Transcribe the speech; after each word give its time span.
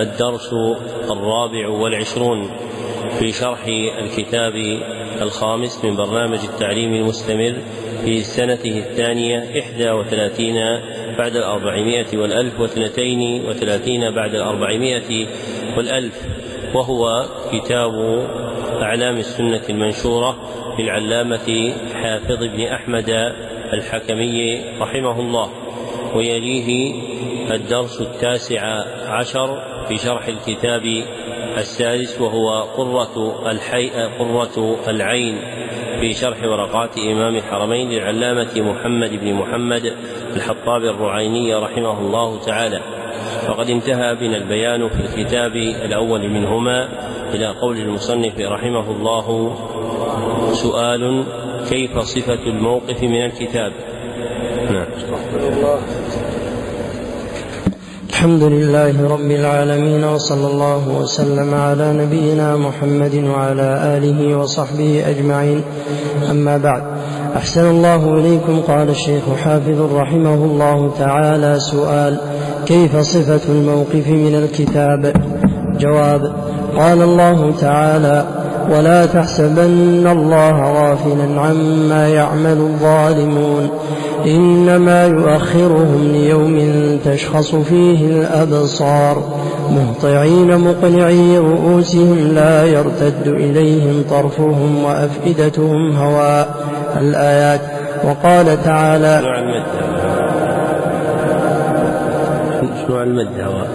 الدرس 0.00 0.52
الرابع 1.10 1.68
والعشرون 1.68 2.50
في 3.18 3.32
شرح 3.32 3.66
الكتاب 3.98 4.52
الخامس 5.22 5.84
من 5.84 5.96
برنامج 5.96 6.38
التعليم 6.38 6.94
المستمر 6.94 7.54
في 8.04 8.20
سنته 8.20 8.78
الثانية 8.78 9.60
إحدى 9.60 9.90
وثلاثين 9.90 10.54
بعد 11.18 11.36
الأربعمائة 11.36 12.16
والألف 12.16 12.60
واثنتين 12.60 13.44
وثلاثين 13.48 14.14
بعد 14.14 14.34
الأربعمائة 14.34 15.26
والألف. 15.76 16.22
وهو 16.74 17.26
كتاب 17.52 17.92
أعلام 18.82 19.16
السنة 19.16 19.62
المنشورة 19.70 20.36
للعلامة 20.78 21.74
حافظ 21.94 22.44
بن 22.44 22.62
أحمد 22.62 23.10
الحكمي 23.72 24.64
رحمه 24.80 25.20
الله. 25.20 25.50
ويليه 26.14 26.94
الدرس 27.50 28.00
التاسع 28.00 28.84
عشر 29.06 29.62
في 29.88 29.96
شرح 29.96 30.26
الكتاب 30.26 30.82
السادس 31.58 32.20
وهو 32.20 32.62
قرة 32.62 33.42
الحي 33.50 33.90
قرة 34.18 34.76
العين 34.88 35.38
في 36.00 36.12
شرح 36.12 36.44
ورقات 36.44 36.98
إمام 36.98 37.36
الحرمين 37.36 37.90
للعلامة 37.90 38.50
محمد 38.56 39.10
بن 39.10 39.32
محمد 39.32 39.92
الحطاب 40.36 40.84
الرعيني 40.84 41.54
رحمه 41.54 42.00
الله 42.00 42.40
تعالى. 42.40 42.80
وقد 43.48 43.70
انتهى 43.70 44.14
بنا 44.14 44.36
البيان 44.36 44.88
في 44.88 45.00
الكتاب 45.00 45.56
الأول 45.56 46.28
منهما 46.28 46.88
إلى 47.34 47.46
قول 47.46 47.76
المصنف 47.76 48.40
رحمه 48.40 48.90
الله 48.90 49.56
سؤال 50.52 51.24
كيف 51.68 51.98
صفة 51.98 52.46
الموقف 52.46 53.02
من 53.02 53.24
الكتاب؟ 53.24 53.72
نعم. 54.70 54.86
الحمد 58.22 58.42
لله 58.42 59.08
رب 59.08 59.30
العالمين 59.30 60.04
وصلى 60.04 60.46
الله 60.46 60.88
وسلم 60.88 61.54
على 61.54 61.92
نبينا 61.92 62.56
محمد 62.56 63.14
وعلى 63.14 63.98
آله 63.98 64.38
وصحبه 64.38 65.02
أجمعين. 65.08 65.62
أما 66.30 66.56
بعد 66.56 66.82
أحسن 67.36 67.70
الله 67.70 68.14
إليكم. 68.14 68.60
قال 68.60 68.90
الشيخ 68.90 69.22
حافظ 69.44 69.94
رحمه 69.94 70.34
الله 70.34 70.90
تعالى 70.98 71.60
سؤال 71.60 72.20
كيف 72.66 72.96
صفة 72.96 73.52
الموقف 73.52 74.08
من 74.08 74.34
الكتاب؟ 74.34 75.12
جواب 75.80 76.32
قال 76.76 77.02
الله 77.02 77.52
تعالى 77.60 78.26
ولا 78.70 79.06
تحسبن 79.06 80.06
الله 80.06 80.72
غافلا 80.72 81.40
عما 81.40 82.08
يعمل 82.08 82.58
الظالمون. 82.58 83.70
إنما 84.26 85.06
يؤخرهم 85.06 86.12
ليوم 86.12 86.58
تشخص 87.04 87.54
فيه 87.54 88.06
الأبصار. 88.06 89.22
مهطعين 89.70 90.58
مقنعي 90.58 91.38
رؤوسهم 91.38 92.18
لا 92.34 92.66
يرتد 92.66 93.26
إليهم 93.26 94.04
طرفهم 94.10 94.84
وأفئدتهم 94.84 95.96
هواء 95.96 96.66
الآيات. 96.96 97.60
وقال 98.04 98.62
تعالى 98.64 99.20
شنو 102.86 103.02
المد 103.02 103.40
هواء 103.40 103.68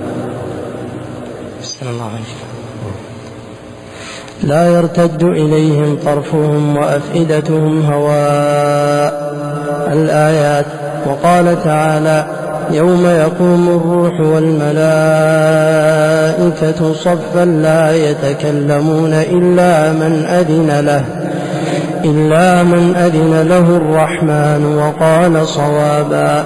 الله 1.81 2.03
عليك. 2.03 2.37
لا 4.43 4.67
يرتد 4.67 5.23
إليهم 5.23 5.97
طرفهم 6.05 6.77
وأفئدتهم 6.77 7.85
هواء. 7.91 9.33
الآيات 9.93 10.65
وقال 11.07 11.63
تعالى 11.63 12.25
يوم 12.71 13.05
يقوم 13.05 13.81
الروح 13.81 14.19
والملائكة 14.19 14.73
صفا 16.93 17.45
لا 17.45 17.95
يتكلمون 17.95 19.13
إلا 19.13 19.91
من 19.91 20.25
أذن 20.29 20.85
له 20.85 21.03
إلا 22.05 22.63
من 22.63 22.95
أذن 22.95 23.47
له 23.47 23.77
الرحمن 23.77 24.75
وقال 24.77 25.47
صوابا. 25.47 26.45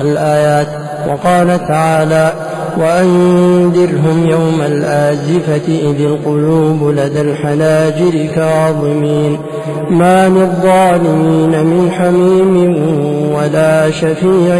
الآيات 0.00 0.66
وقال 1.08 1.68
تعالى 1.68 2.32
وأنذرهم 2.78 4.26
يوم 4.30 4.60
الآزفة 4.66 5.68
إذ 5.68 6.00
القلوب 6.00 6.90
لدى 6.90 7.20
الحناجر 7.20 8.26
كاظمين. 8.34 9.38
ما 9.90 10.28
للظالمين 10.28 11.66
من 11.66 11.90
حميم 11.90 12.82
ولا 13.34 13.90
شفيع 13.90 14.58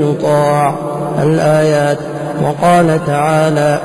يطاع. 0.00 0.74
الآيات. 1.22 1.98
وقال 2.42 3.06
تعالى 3.06 3.80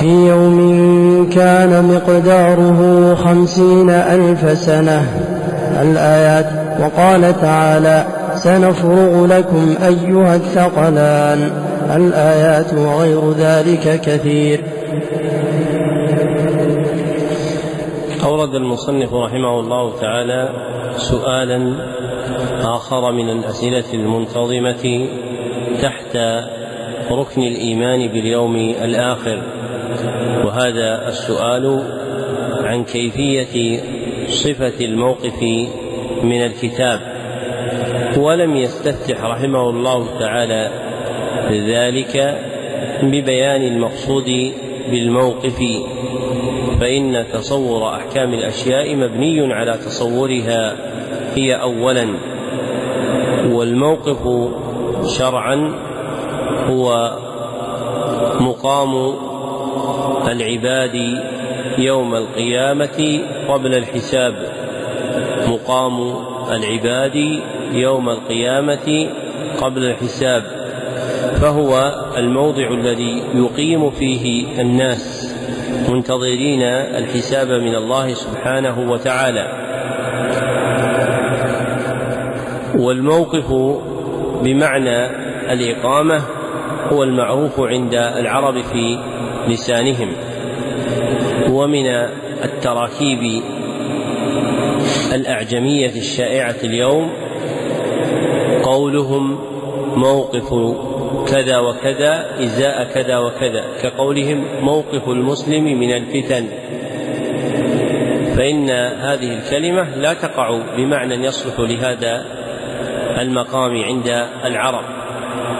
في 0.00 0.06
يوم 0.06 1.28
كان 1.34 1.84
مقداره 1.94 3.14
خمسين 3.24 3.90
ألف 3.90 4.58
سنة. 4.58 5.06
الآيات. 5.82 6.46
وقال 6.80 7.40
تعالى 7.40 8.04
سنفرغ 8.36 9.26
لكم 9.26 9.74
أيها 9.86 10.36
الثقلان. 10.36 11.50
الآيات 11.90 12.74
وغير 12.74 13.32
ذلك 13.32 14.00
كثير. 14.00 14.60
أورد 18.24 18.54
المصنف 18.54 19.14
رحمه 19.14 19.60
الله 19.60 20.00
تعالى 20.00 20.48
سؤالا 20.96 21.76
آخر 22.62 23.12
من 23.12 23.30
الأسئلة 23.30 23.94
المنتظمة 23.94 25.08
تحت 25.82 26.16
ركن 27.10 27.42
الإيمان 27.42 28.08
باليوم 28.08 28.56
الآخر 28.56 29.42
وهذا 30.44 31.08
السؤال 31.08 31.82
عن 32.64 32.84
كيفية 32.84 33.80
صفة 34.28 34.84
الموقف 34.84 35.42
من 36.22 36.46
الكتاب. 36.46 37.00
ولم 38.16 38.56
يستفتح 38.56 39.24
رحمه 39.24 39.70
الله 39.70 40.18
تعالى 40.18 40.83
ذلك 41.50 42.40
ببيان 43.02 43.62
المقصود 43.62 44.52
بالموقف 44.90 45.62
فإن 46.80 47.24
تصور 47.32 47.88
أحكام 47.88 48.34
الأشياء 48.34 48.96
مبني 48.96 49.54
على 49.54 49.72
تصورها 49.72 50.76
هي 51.34 51.54
أولا 51.54 52.06
والموقف 53.46 54.50
شرعا 55.06 55.74
هو 56.66 57.16
مقام 58.40 59.14
العباد 60.28 61.18
يوم 61.78 62.14
القيامة 62.14 63.20
قبل 63.48 63.74
الحساب 63.74 64.34
مقام 65.48 66.14
العباد 66.50 67.40
يوم 67.72 68.08
القيامة 68.08 69.08
قبل 69.60 69.84
الحساب. 69.84 70.63
فهو 71.40 71.94
الموضع 72.16 72.68
الذي 72.70 73.22
يقيم 73.34 73.90
فيه 73.90 74.46
الناس 74.60 75.34
منتظرين 75.88 76.62
الحساب 76.62 77.48
من 77.48 77.74
الله 77.74 78.14
سبحانه 78.14 78.90
وتعالى. 78.90 79.64
والموقف 82.78 83.52
بمعنى 84.42 85.06
الإقامة 85.52 86.22
هو 86.92 87.02
المعروف 87.02 87.60
عند 87.60 87.94
العرب 87.94 88.62
في 88.62 88.98
لسانهم 89.48 90.12
ومن 91.50 91.86
التراكيب 92.44 93.42
الأعجمية 95.14 95.96
الشائعة 95.96 96.56
اليوم 96.64 97.10
قولهم 98.62 99.38
موقف 99.96 100.52
كذا 101.28 101.58
وكذا 101.58 102.26
إزاء 102.40 102.84
كذا 102.94 103.18
وكذا. 103.18 103.64
كقولهم 103.82 104.44
موقف 104.60 105.08
المسلم 105.08 105.64
من 105.64 105.90
الفتن. 105.90 106.48
فإن 108.36 108.70
هذه 109.00 109.38
الكلمة 109.38 109.96
لا 109.96 110.14
تقع 110.14 110.60
بمعنى 110.76 111.14
يصلح 111.14 111.60
لهذا 111.60 112.24
المقام 113.20 113.82
عند 113.82 114.26
العرب. 114.44 114.84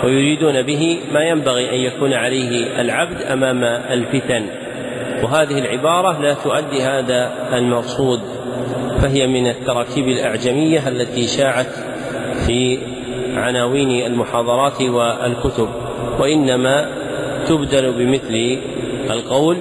ويريدون 0.05 0.63
به 0.63 0.99
ما 1.13 1.21
ينبغي 1.21 1.71
أن 1.71 1.81
يكون 1.81 2.13
عليه 2.13 2.81
العبد 2.81 3.23
أمام 3.23 3.65
الفتن. 3.65 4.47
وهذه 5.23 5.59
العبارة 5.59 6.23
لا 6.23 6.35
تؤدي 6.35 6.83
هذا 6.83 7.33
المقصود 7.53 8.21
فهي 9.03 9.27
من 9.27 9.47
التراكيب 9.47 10.09
الأعجمية 10.09 10.89
التي 10.89 11.27
شاعت 11.27 11.67
في 12.47 12.79
عناوين 13.35 14.07
المحاضرات 14.07 14.83
والكتب 14.83 15.69
وإنما 16.19 16.89
تبدل 17.49 17.93
بمثل 17.93 18.59
القول 19.11 19.57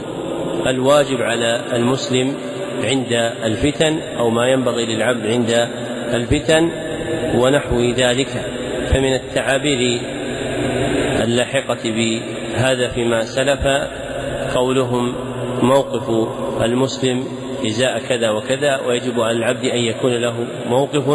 الواجب 0.68 1.22
على 1.22 1.62
المسلم 1.74 2.36
عند 2.84 3.14
الفتن 3.44 4.00
أو 4.20 4.30
ما 4.30 4.48
ينبغي 4.48 4.86
للعبد 4.86 5.28
عند 5.28 5.70
الفتن 6.14 6.70
ونحو 7.36 7.80
ذلك. 7.82 8.28
فمن 8.88 9.14
التعابير 9.14 10.02
اللاحقة 11.24 11.80
بهذا 11.84 12.88
فيما 12.88 13.24
سلف 13.24 13.68
قولهم 14.56 15.14
موقف 15.62 16.28
المسلم 16.62 17.24
إزاء 17.66 18.00
كذا 18.00 18.30
وكذا 18.30 18.80
ويجب 18.88 19.22
على 19.22 19.38
العبد 19.38 19.66
أن 19.66 19.78
يكون 19.78 20.12
له 20.12 20.36
موقف 20.70 21.10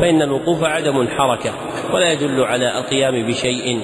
فإن 0.00 0.22
الوقوف 0.22 0.64
عدم 0.64 1.00
الحركة 1.00 1.50
ولا 1.94 2.12
يدل 2.12 2.42
على 2.42 2.78
القيام 2.78 3.26
بشيء 3.26 3.80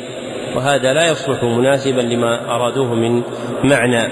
وهذا 0.56 0.92
لا 0.92 1.10
يصلح 1.10 1.42
مناسبا 1.42 2.00
لما 2.00 2.54
أرادوه 2.54 2.94
من 2.94 3.22
معنى. 3.64 4.08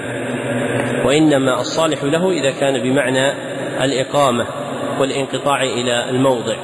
وإنما 1.05 1.61
الصالح 1.61 2.03
له 2.03 2.31
إذا 2.31 2.51
كان 2.51 2.83
بمعنى 2.83 3.33
الإقامة 3.83 4.45
والانقطاع 4.99 5.63
إلى 5.63 6.09
الموضع. 6.09 6.55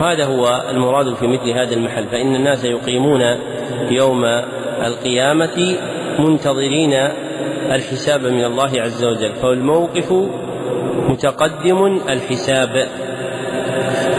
هذا 0.00 0.24
هو 0.24 0.64
المراد 0.70 1.14
في 1.14 1.26
مثل 1.26 1.50
هذا 1.50 1.74
المحل. 1.74 2.06
فإن 2.06 2.34
الناس 2.34 2.64
يقيمون 2.64 3.20
يوم 3.90 4.24
القيامة 4.84 5.76
منتظرين 6.18 6.92
الحساب 7.72 8.22
من 8.22 8.44
الله 8.44 8.82
عز 8.82 9.04
وجل. 9.04 9.32
فالموقف 9.34 10.12
متقدم 11.08 12.00
الحساب. 12.08 12.88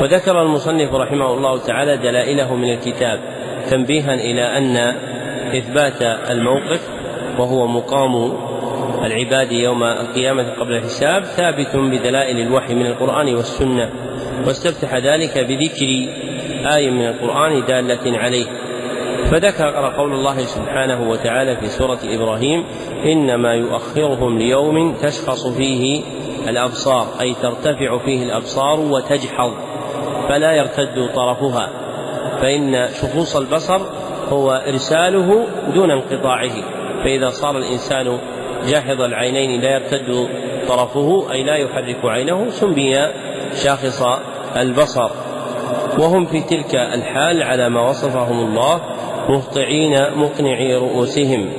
وذكر 0.01 0.41
المصنف 0.41 0.93
رحمه 0.93 1.33
الله 1.33 1.59
تعالى 1.59 1.97
دلائله 1.97 2.55
من 2.55 2.73
الكتاب 2.73 3.19
تنبيها 3.69 4.13
إلى 4.13 4.57
أن 4.57 4.77
إثبات 5.57 6.01
الموقف 6.31 6.89
وهو 7.39 7.67
مقام 7.67 8.33
العباد 9.05 9.51
يوم 9.51 9.83
القيامة 9.83 10.49
قبل 10.59 10.73
الحساب 10.73 11.23
ثابت 11.23 11.75
بدلائل 11.75 12.39
الوحي 12.39 12.73
من 12.73 12.85
القرآن 12.85 13.35
والسنة 13.35 13.89
واستفتح 14.47 14.95
ذلك 14.95 15.37
بذكر 15.37 16.09
آية 16.75 16.89
من 16.89 17.07
القرآن 17.07 17.65
دالة 17.65 18.17
عليه. 18.17 18.45
فذكر 19.31 19.93
قول 19.97 20.13
الله 20.13 20.37
سبحانه 20.37 21.09
وتعالى 21.09 21.55
في 21.55 21.67
سورة 21.67 21.99
إبراهيم 22.03 22.65
إنما 23.05 23.53
يؤخرهم 23.53 24.37
ليوم 24.37 24.93
تشخص 24.93 25.47
فيه 25.47 26.01
الأبصار 26.47 27.07
أي 27.21 27.35
ترتفع 27.41 27.97
فيه 28.05 28.23
الأبصار 28.23 28.79
وتجحظ 28.79 29.51
فلا 30.29 30.51
يرتد 30.51 31.09
طرفها 31.15 31.69
فإن 32.41 32.87
شخوص 33.01 33.35
البصر 33.35 33.81
هو 34.29 34.51
إرساله 34.51 35.47
دون 35.73 35.91
انقطاعه 35.91 36.51
فإذا 37.03 37.29
صار 37.29 37.57
الإنسان 37.57 38.19
جاحظ 38.67 39.01
العينين 39.01 39.61
لا 39.61 39.73
يرتد 39.73 40.27
طرفه 40.67 41.31
أي 41.31 41.43
لا 41.43 41.55
يحرك 41.55 42.05
عينه 42.05 42.49
سمي 42.49 43.07
شاخص 43.63 44.03
البصر. 44.57 45.09
وهم 45.99 46.25
في 46.25 46.41
تلك 46.41 46.75
الحال 46.75 47.43
على 47.43 47.69
ما 47.69 47.89
وصفهم 47.89 48.39
الله 48.39 48.81
مهطعين 49.29 49.97
مقنعي 50.15 50.75
رؤوسهم 50.75 51.49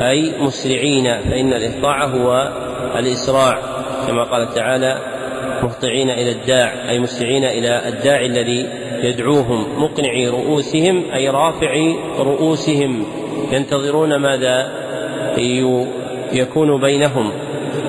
أي 0.00 0.32
مسرعين 0.40 1.04
فإن 1.04 1.52
الإهطاع 1.52 2.04
هو 2.04 2.52
الإسراع. 2.98 3.71
كما 4.06 4.24
قال 4.24 4.54
تعالى 4.54 4.98
مهطعين 5.62 6.10
إلى 6.10 6.32
الداع 6.32 6.90
أي 6.90 6.98
مسرعين 6.98 7.44
إلى 7.44 7.88
الداعي 7.88 8.26
الذي 8.26 8.68
يدعوهم 9.02 9.82
مقنعي 9.82 10.28
رؤوسهم 10.28 11.10
أي 11.14 11.28
رافعي 11.28 11.96
رؤوسهم 12.18 13.06
ينتظرون 13.52 14.16
ماذا؟ 14.16 14.82
يكون 16.32 16.80
بينهم 16.80 17.32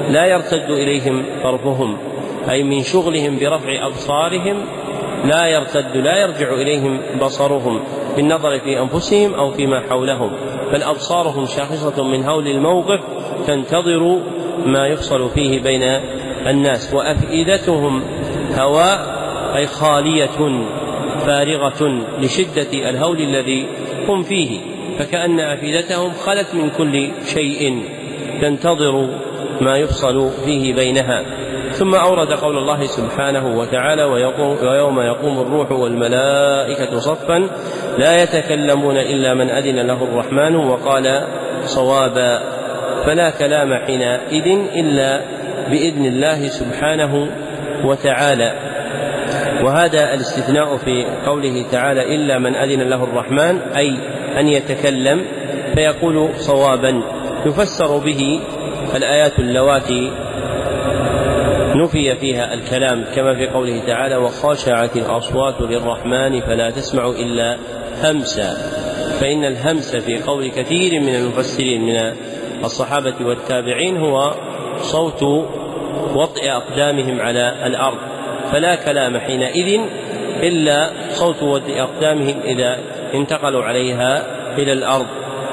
لا 0.10 0.26
يرتد 0.26 0.70
إليهم 0.70 1.26
طرفهم 1.44 1.98
أي 2.50 2.64
من 2.64 2.84
شغلهم 2.84 3.40
برفع 3.40 3.88
أبصارهم 3.88 4.66
لا 5.26 5.48
يرتد 5.48 5.98
لا 5.98 6.18
يرجع 6.22 6.54
إليهم 6.54 7.00
بصرهم 7.22 7.84
بالنظر 8.16 8.60
في 8.60 8.80
أنفسهم 8.80 9.34
أو 9.34 9.52
فيما 9.52 9.80
حولهم 9.90 10.32
بل 10.74 10.84
أبصارهم 10.84 11.46
شاخصة 11.46 12.04
من 12.04 12.24
هول 12.24 12.48
الموقف 12.48 13.00
تنتظر 13.48 14.20
ما 14.66 14.88
يفصل 14.88 15.30
فيه 15.30 15.62
بين 15.62 15.84
الناس 16.48 16.94
وأفئدتهم 16.94 18.04
هواء 18.60 19.24
أي 19.56 19.68
خالية 19.68 20.66
فارغة 21.26 22.06
لشدة 22.20 22.90
الهول 22.90 23.22
الذي 23.22 23.68
هم 24.08 24.24
فيه 24.24 24.60
فكأن 25.00 25.40
أفئدتهم 25.40 26.12
خلت 26.14 26.56
من 26.56 26.70
كل 26.70 27.12
شيء. 27.26 27.84
تنتظر 28.42 29.10
ما 29.62 29.78
يفصل 29.78 30.30
فيه 30.46 30.74
بينها. 30.74 31.24
ثم 31.72 31.96
أورد 31.96 32.34
قول 32.34 32.58
الله 32.58 32.86
سبحانه 32.86 33.58
وتعالى 33.58 34.04
ويوم 34.04 35.00
يقوم 35.00 35.40
الروح 35.40 35.72
والملائكة 35.72 37.00
صفا 37.00 37.48
لا 37.98 38.24
يتكلمون 38.24 38.98
إلا 38.98 39.34
من 39.34 39.50
أذن 39.50 39.88
له 39.88 40.04
الرحمن. 40.04 40.56
وقال 40.56 41.28
صوابا 41.66 42.63
فلا 43.06 43.30
كلام 43.30 43.74
حينئذ 43.74 44.48
إلا 44.76 45.22
بإذن 45.70 46.06
الله 46.06 46.48
سبحانه 46.48 47.28
وتعالى. 47.86 48.54
وهذا 49.64 50.14
الاستثناء 50.14 50.78
في 50.78 51.06
قوله 51.26 51.66
تعالى 51.72 52.16
إلا 52.16 52.40
من 52.40 52.56
أذن 52.56 52.82
له 52.82 53.04
الرحمن 53.04 53.60
أي 53.76 53.98
أن 54.40 54.48
يتكلم 54.48 55.26
فيقول 55.76 56.30
صوابا. 56.38 57.04
يفسر 57.46 57.98
به 57.98 58.40
الآيات 58.96 59.40
اللواتي. 59.40 60.12
نفي 61.76 62.16
فيها 62.16 62.54
الكلام 62.54 63.06
كما 63.16 63.36
في 63.36 63.48
قوله 63.48 63.82
تعالى 63.88 64.16
وخاشعت 64.16 64.96
الأصوات 64.96 65.62
للرحمن 65.62 66.42
فلا 66.42 66.70
تسمع 66.70 67.08
إلا 67.08 67.58
همسا. 68.04 68.58
فإن 69.20 69.46
الهمس 69.46 69.96
في 69.96 70.18
قول 70.18 70.48
كثير 70.48 71.02
من 71.02 71.16
المفسرين 71.16 71.82
من 71.82 72.14
الصحابة. 72.64 73.14
والتابعين 73.22 73.98
هو 73.98 74.34
صوت 74.78 75.24
وطئ 76.16 76.52
أقدامهم 76.52 77.22
على 77.22 77.56
الأرض. 77.66 77.98
فلا 78.52 78.76
كلام 78.76 79.18
حينئذ 79.18 79.82
إلا 80.44 80.92
صوت 81.10 81.44
وطئ 81.44 81.82
أقدامهم 81.82 82.36
إذا 82.46 82.80
انتقلوا 83.14 83.64
عليها 83.64 84.26
إلى 84.58 84.74
الأرض. 84.74 85.08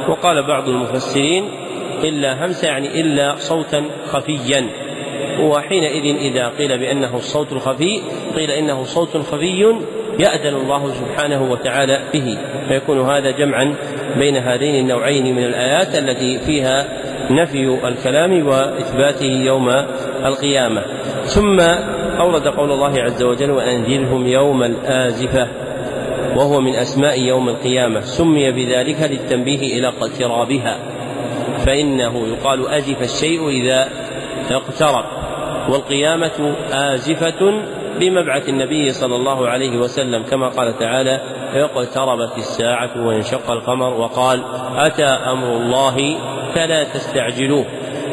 وقال 0.08 0.46
بعض 0.46 0.68
المفسرين 0.68 1.49
إلا 2.04 2.46
همس 2.46 2.64
يعني 2.64 3.00
إلا 3.00 3.37
صوتا 3.37 3.84
خفيا. 4.12 4.66
وحينئذ 5.40 6.16
إذا 6.16 6.49
قيل 6.49 6.78
بأنه 6.78 7.16
الصوت 7.16 7.52
الخفي 7.52 8.00
قيل 8.37 8.50
إنه 8.50 8.84
صوت 8.84 9.16
خفي 9.16 9.76
يأذن 10.18 10.56
الله 10.56 10.92
سبحانه 10.94 11.52
وتعالى 11.52 12.00
به. 12.12 12.38
فيكون 12.68 13.11
هذا 13.11 13.30
جمعا 13.30 13.75
بين 14.16 14.37
هذين 14.37 14.75
النوعين 14.75 15.37
من 15.37 15.44
الآيات 15.44 15.94
التي 15.94 16.38
فيها 16.38 16.88
نفي 17.30 17.88
الكلام 17.88 18.46
وإثباته 18.46 19.26
يوم 19.26 19.68
القيامة. 20.25 20.82
ثم 21.25 21.60
أورد 22.20 22.49
قول 22.49 22.70
الله 22.72 23.02
عز 23.02 23.22
وجل 23.22 23.50
وأنذرهم 23.50 24.26
يوم 24.26 24.62
الآزفة 24.62 25.49
وهو 26.37 26.60
من 26.60 26.75
أسماء 26.75 27.20
يوم 27.20 27.49
القيامة. 27.49 28.00
سمي 28.00 28.52
بذلك 28.52 29.02
للتنبيه 29.02 29.78
إلى 29.78 29.88
اقترابها 29.88 30.78
فإنه 31.66 32.26
يقال 32.28 32.68
أزف 32.68 33.02
الشيء 33.02 33.49
إذا 33.49 33.88
اقترب. 34.50 35.04
والقيامة 35.68 36.54
آزفة 36.72 37.62
بمبعث 38.00 38.49
النبي 38.49 38.92
صلى 38.92 39.16
الله 39.16 39.49
عليه 39.49 39.78
وسلم 39.78 40.22
كما 40.22 40.49
قال 40.49 40.78
تعالى 40.78 41.20
اقتربت 41.54 42.38
الساعة 42.38 43.06
وانشق 43.06 43.50
القمر 43.50 43.94
وقال 43.94 44.42
أتى 44.76 45.04
أمر 45.04 45.56
الله 45.56 45.96
فلا 46.54 46.85
تستعجلوه. 46.85 47.66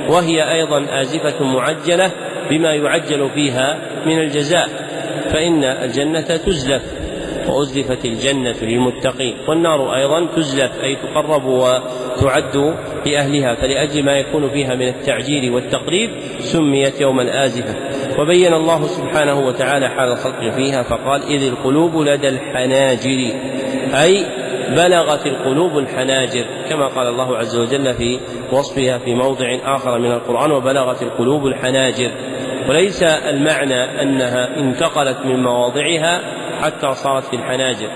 وهي 0.09 0.53
أيضا 0.53 0.85
آزفة 0.89 1.43
معجلة 1.43 2.11
بما 2.49 2.73
يعجل 2.73 3.29
فيها 3.29 3.77
من 4.05 4.19
الجزاء 4.19 4.67
فإن 5.33 5.63
الجنة 5.63 6.21
تزلف 6.21 6.83
وأزلفت 7.47 8.05
الجنة 8.05 8.55
للمتقين. 8.61 9.37
والنار 9.47 9.95
أيضا 9.95 10.27
تزلف 10.35 10.71
أي 10.83 10.95
تقرب 10.95 11.45
وتعد 11.45 12.75
لأهلها 13.05 13.55
فلأجل 13.55 14.05
ما 14.05 14.17
يكون 14.17 14.49
فيها 14.49 14.75
من 14.75 14.87
التعجيل 14.87 15.51
والتقريب 15.51 16.09
سميت 16.39 17.01
يوم 17.01 17.19
الآزفة. 17.19 17.75
وبين 18.19 18.53
الله 18.53 18.87
سبحانه 18.87 19.39
وتعالى 19.39 19.89
حال 19.89 20.11
الخلق 20.11 20.49
فيها 20.55 20.83
فقال 20.83 21.23
إذ 21.23 21.43
القلوب 21.43 21.97
لدى 21.97 22.27
الحناجر 22.29 23.33
أي 23.93 24.25
بلغت 24.69 25.25
القلوب 25.25 25.77
الحناجر 25.77 26.45
كما 26.69 26.87
قال 26.87 27.07
الله 27.07 27.37
عز 27.37 27.57
وجل 27.57 27.93
في 27.93 28.19
وصفها 28.51 28.97
في 28.97 29.15
موضع 29.15 29.57
آخر 29.65 29.99
من 29.99 30.11
القرآن 30.11 30.51
وبلغت 30.51 31.03
القلوب 31.03 31.45
الحناجر. 31.45 32.11
وليس 32.69 33.03
المعنى 33.03 34.01
أنها 34.01 34.57
انتقلت 34.57 35.17
من 35.25 35.43
مواضعها 35.43 36.21
حتى 36.61 36.93
صارت 36.93 37.23
في 37.23 37.35
الحناجر 37.35 37.89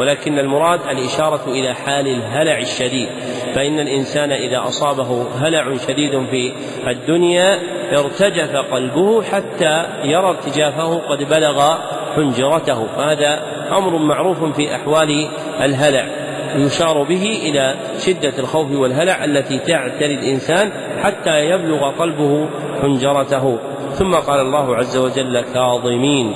ولكن 0.00 0.38
المراد 0.38 0.80
الإشارة 0.90 1.40
إلى 1.46 1.74
حال 1.74 2.08
الهلع 2.08 2.58
الشديد. 2.58 3.08
فإن 3.54 3.80
الإنسان 3.80 4.32
إذا 4.32 4.58
أصابه 4.58 5.26
هلع 5.40 5.76
شديد 5.76 6.26
في 6.30 6.52
الدنيا 6.86 7.58
ارتجف 7.92 8.56
قلبه 8.56 9.22
حتى 9.22 9.84
يرى 10.04 10.28
ارتجافه 10.28 10.98
قد 10.98 11.28
بلغ 11.28 11.74
حنجرته. 12.16 12.86
فهذا 12.86 13.42
أمر 13.72 13.98
معروف 13.98 14.44
في 14.56 14.74
أحوال 14.74 15.28
الهلع. 15.60 16.17
يشار 16.56 17.02
به 17.02 17.38
إلى 17.42 17.74
شدة 17.98 18.38
الخوف 18.38 18.72
والهلع 18.72 19.24
التي 19.24 19.58
تعتري 19.58 20.14
الإنسان 20.14 20.72
حتى 21.02 21.44
يبلغ 21.44 21.90
قلبه 21.90 22.48
حنجرته. 22.82 23.58
ثم 23.94 24.14
قال 24.14 24.40
الله 24.40 24.76
عز 24.76 24.96
وجل 24.96 25.40
كاظمين 25.40 26.34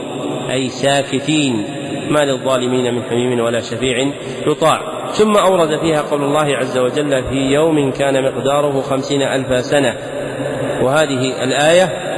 أي 0.51 0.69
ساكتين 0.69 1.65
ما 2.11 2.25
للظالمين 2.25 2.95
من 2.95 3.03
حميم 3.03 3.41
ولا 3.41 3.61
شفيع 3.61 4.13
يطاع. 4.47 4.81
ثم 5.13 5.37
أورد 5.37 5.79
فيها 5.81 6.03
قول 6.03 6.23
الله 6.25 6.57
عز 6.57 6.79
وجل 6.79 7.23
في 7.23 7.37
يوم 7.37 7.91
كان 7.91 8.25
مقداره 8.25 8.81
خمسين 8.81 9.23
ألف 9.23 9.65
سنة. 9.65 9.97
وهذه 10.83 11.45
الآية 11.45 12.13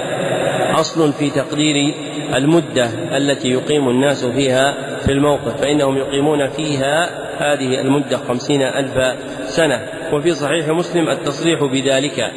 أصل 0.74 1.12
في 1.12 1.30
تقدير 1.30 1.94
المدة 2.34 2.86
التي 3.16 3.48
يقيم 3.48 3.88
الناس 3.88 4.24
فيها 4.24 4.98
في 4.98 5.12
الموقف 5.12 5.60
فإنهم 5.60 5.96
يقيمون 5.96 6.48
فيها 6.48 7.23
هذه 7.38 7.80
المدة 7.80 8.16
خمسين 8.16 8.62
ألف 8.62 9.18
سنة. 9.44 9.80
وفي 10.12 10.34
صحيح 10.34 10.68
مسلم 10.68 11.08
التصريح 11.08 11.64
بذلك. 11.64 12.32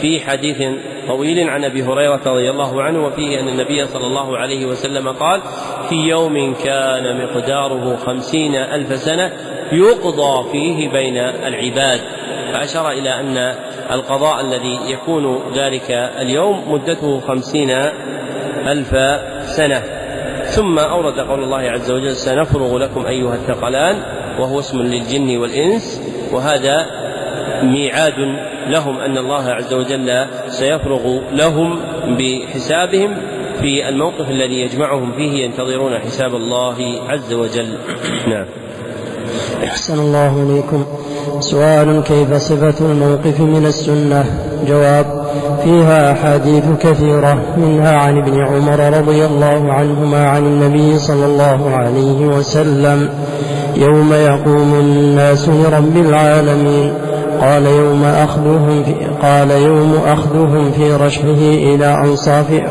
في 0.00 0.20
حديث 0.20 0.62
طويل 1.08 1.50
عن 1.50 1.64
أبي 1.64 1.82
هريرة 1.82 2.20
رضي 2.26 2.50
الله 2.50 2.82
عنه 2.82 3.06
وفيه 3.06 3.40
أن 3.40 3.48
النبي 3.48 3.86
صلى 3.86 4.06
الله 4.06 4.38
عليه 4.38 4.66
وسلم 4.66 5.08
قال 5.08 5.40
في 5.88 5.94
يوم 5.94 6.54
كان 6.54 7.24
مقداره 7.24 7.96
خمسين 7.96 8.54
ألف 8.54 8.96
سنة 8.96 9.32
يقضى 9.72 10.50
فيه 10.52 10.88
بين 10.88 11.16
العباد 11.16 12.00
فأشار 12.52 12.90
إلى 12.90 13.20
أن 13.20 13.54
القضاء 13.90 14.40
الذي 14.40 14.78
يكون 14.92 15.52
ذلك 15.54 15.90
اليوم 16.20 16.72
مدته 16.72 17.20
خمسين 17.20 17.70
ألف 18.66 18.90
سنة. 19.46 19.82
ثم 20.44 20.78
أورد 20.78 21.20
قول 21.20 21.42
الله 21.42 21.58
عز 21.58 21.90
وجل 21.90 22.16
سنفرغ 22.16 22.78
لكم 22.78 23.06
أيها 23.06 23.34
الثقلان 23.34 24.02
وهو 24.38 24.60
اسم 24.60 24.78
للجن 24.78 25.36
والإنس 25.36 26.00
وهذا 26.32 26.86
ميعاد 27.62 28.18
لهم 28.68 28.98
أن 28.98 29.18
الله 29.18 29.50
عز 29.50 29.74
وجل 29.74 30.26
سيفرغ 30.48 31.20
لهم 31.32 31.80
بحسابهم 32.18 33.16
في 33.60 33.88
الموقف 33.88 34.30
الذي 34.30 34.60
يجمعهم 34.60 35.12
فيه 35.12 35.44
ينتظرون 35.44 35.98
حساب 35.98 36.34
الله 36.34 36.76
عز 37.08 37.32
وجل. 37.32 37.78
نعم. 38.28 38.46
أحسن 39.64 39.98
الله 39.98 40.42
إليكم. 40.42 40.84
سؤال 41.40 42.02
كيف 42.02 42.34
صفة 42.34 42.86
الموقف 42.86 43.40
من 43.40 43.66
السنة؟ 43.66 44.24
جواب 44.68 45.26
فيها 45.64 46.12
أحاديث 46.12 46.64
كثيرة 46.80 47.56
منها 47.56 47.92
عن 47.96 48.18
ابن 48.18 48.40
عمر 48.42 48.98
رضي 48.98 49.24
الله 49.24 49.72
عنهما 49.72 50.28
عن 50.28 50.46
النبي 50.46 50.98
صلى 50.98 51.26
الله 51.26 51.70
عليه 51.70 52.26
وسلم. 52.26 53.08
يوم 53.76 54.12
يقوم 54.12 54.74
الناس 54.80 55.48
لرب 55.48 55.96
العالمين. 55.96 56.92
قال 57.40 57.66
يوم 57.66 58.04
أخذهم 58.04 58.82
في 58.82 58.94
قال 59.22 59.50
يوم 59.50 60.02
أخذهم 60.06 60.70
في 60.70 60.92
رشحه 60.92 61.40
إلى 61.40 61.94
أنصاف 62.04 62.62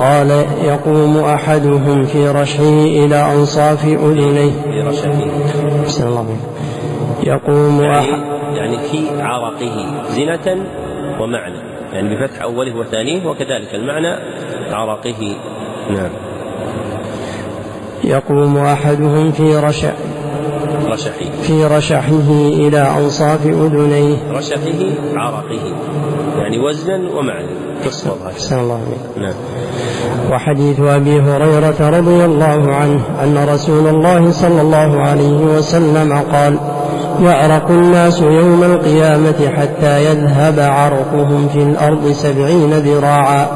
قال 0.00 0.44
يقوم 0.64 1.16
أحدهم 1.18 2.04
في 2.04 2.28
رشحه 2.28 2.84
إلى 2.84 3.32
أنصاف 3.32 3.84
أذنيه. 3.84 4.50
في 4.64 4.80
رشحه. 4.80 6.08
الله. 6.08 6.36
يقوم 7.22 7.80
يعني, 7.82 7.98
أحد 7.98 8.22
يعني 8.56 8.78
في 8.78 9.22
عرقه 9.22 9.86
زنة 10.10 10.66
ومعنى. 11.20 11.58
يعني 11.92 12.16
بفتح 12.16 12.42
أوله 12.42 12.76
وثانيه 12.76 13.26
وكذلك 13.26 13.74
المعنى 13.74 14.16
عرقه. 14.72 15.36
نعم. 15.90 16.31
يقوم 18.04 18.58
أحدهم 18.58 19.32
في 19.32 19.56
رشح 19.56 19.92
رشحه. 20.92 21.42
في 21.42 21.64
رشحه 21.64 22.30
إلى 22.30 22.88
أنصاف 22.98 23.46
أذنيه. 23.46 24.16
رشحه 24.32 24.80
عرقه. 25.14 25.74
يعني 26.38 26.58
وزنا 26.58 27.10
ومعنى. 27.18 27.48
تصوب 27.84 28.16
أحسن 28.26 28.58
الله 28.58 28.80
بك. 28.90 29.22
نعم. 29.22 29.34
وحديث 30.32 30.80
أبي 30.80 31.20
هريرة 31.20 31.98
رضي 31.98 32.24
الله 32.24 32.74
عنه 32.74 33.00
أن 33.24 33.48
رسول 33.54 33.88
الله 33.88 34.30
صلى 34.30 34.60
الله 34.60 35.00
عليه 35.00 35.38
وسلم 35.56 36.12
قال 36.32 36.58
يعرق 37.22 37.70
الناس 37.70 38.20
يوم 38.20 38.62
القيامة 38.62 39.48
حتى 39.56 40.04
يذهب 40.04 40.60
عرقهم 40.60 41.48
في 41.48 41.62
الأرض 41.62 42.12
سبعين 42.12 42.70
ذراعا 42.70 43.46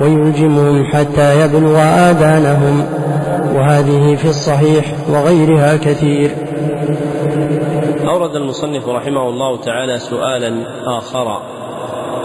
ويلجمهم 0.00 0.84
حتى 0.84 1.44
يبلغ 1.44 1.78
آذانهم. 1.78 2.84
وهذه 3.54 4.16
في 4.16 4.28
الصحيح 4.28 4.84
وغيرها 5.08 5.76
كثير. 5.76 6.30
أورد 8.08 8.36
المصنف 8.36 8.88
رحمه 8.88 9.28
الله 9.28 9.60
تعالى 9.60 9.98
سؤالا 9.98 10.64
آخر 10.98 11.42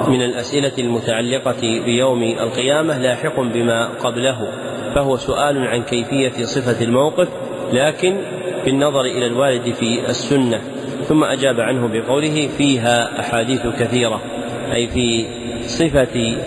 من 0.08 0.22
الأسئلة 0.22 0.72
المتعلقة 0.79 1.62
بيوم 1.86 2.24
القيامة 2.24 2.98
لاحق 2.98 3.39
بما 3.39 3.89
قبله 4.03 4.48
فهو 4.96 5.17
سؤال 5.17 5.67
عن 5.67 5.84
كيفية 5.84 6.46
صفة 6.46 6.84
الموقف 6.84 7.27
لكن 7.74 8.17
بالنظر 8.65 9.01
إلى 9.01 9.27
الوارد 9.27 9.74
في 9.79 10.10
السنة 10.10 10.62
ثم 11.08 11.24
أجاب 11.24 11.60
عنه 11.60 11.88
بقوله 11.88 12.48
فيها 12.58 13.20
أحاديث 13.20 13.67
كثيرة 13.79 14.22
أي 14.74 14.88
في 14.88 15.25
صفة 15.67 16.38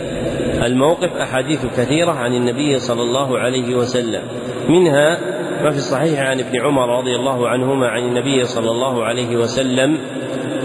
الموقف 0.67 1.17
أحاديث 1.17 1.67
كثيرة 1.77 2.13
عن 2.13 2.35
النبي 2.35 2.79
صلى 2.79 3.03
الله 3.03 3.39
عليه 3.39 3.75
وسلم. 3.75 4.23
منها 4.69 5.19
ما 5.63 5.71
في 5.71 5.77
الصحيح 5.77 6.21
عن 6.21 6.41
ابن 6.41 6.61
عمر 6.61 6.99
رضي 6.99 7.17
الله 7.17 7.49
عنهما 7.49 7.89
عن 7.89 8.03
النبي 8.03 8.45
صلى 8.45 8.71
الله 8.71 9.05
عليه 9.05 9.37
وسلم 9.37 9.99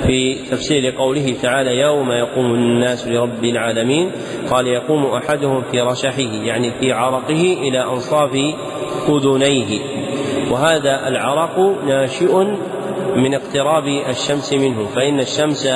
في 0.05 0.35
تفسير 0.51 0.95
قوله 0.95 1.35
تعالى 1.41 1.79
يوم 1.79 2.11
يقوم 2.11 2.53
الناس 2.53 3.07
لرب 3.07 3.43
العالمين 3.43 4.11
قال 4.51 4.67
يقوم 4.67 5.05
أحدهم 5.05 5.61
في 5.71 5.81
رشحه 5.81 6.21
يعني 6.21 6.71
في 6.71 6.91
عرقه 6.91 7.57
إلى 7.61 7.83
أنصاف 7.83 8.31
أذنيه. 9.09 9.79
وهذا 10.51 11.07
العرق 11.07 11.59
ناشئ 11.87 12.43
من 13.15 13.33
اقتراب 13.33 13.87
الشمس 14.09 14.53
منه 14.53 14.85
فإن 14.95 15.19
الشمس 15.19 15.69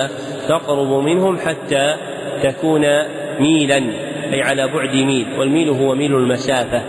تقرب 0.48 1.04
منهم 1.04 1.38
حتى 1.38 1.96
تكون 2.44 2.86
ميلا. 3.40 4.07
أي 4.34 4.42
على 4.42 4.68
بعد 4.68 4.96
ميل 4.96 5.28
والميل 5.40 5.70
هو 5.70 5.96
ميل 5.96 6.16
المسافة 6.16 6.82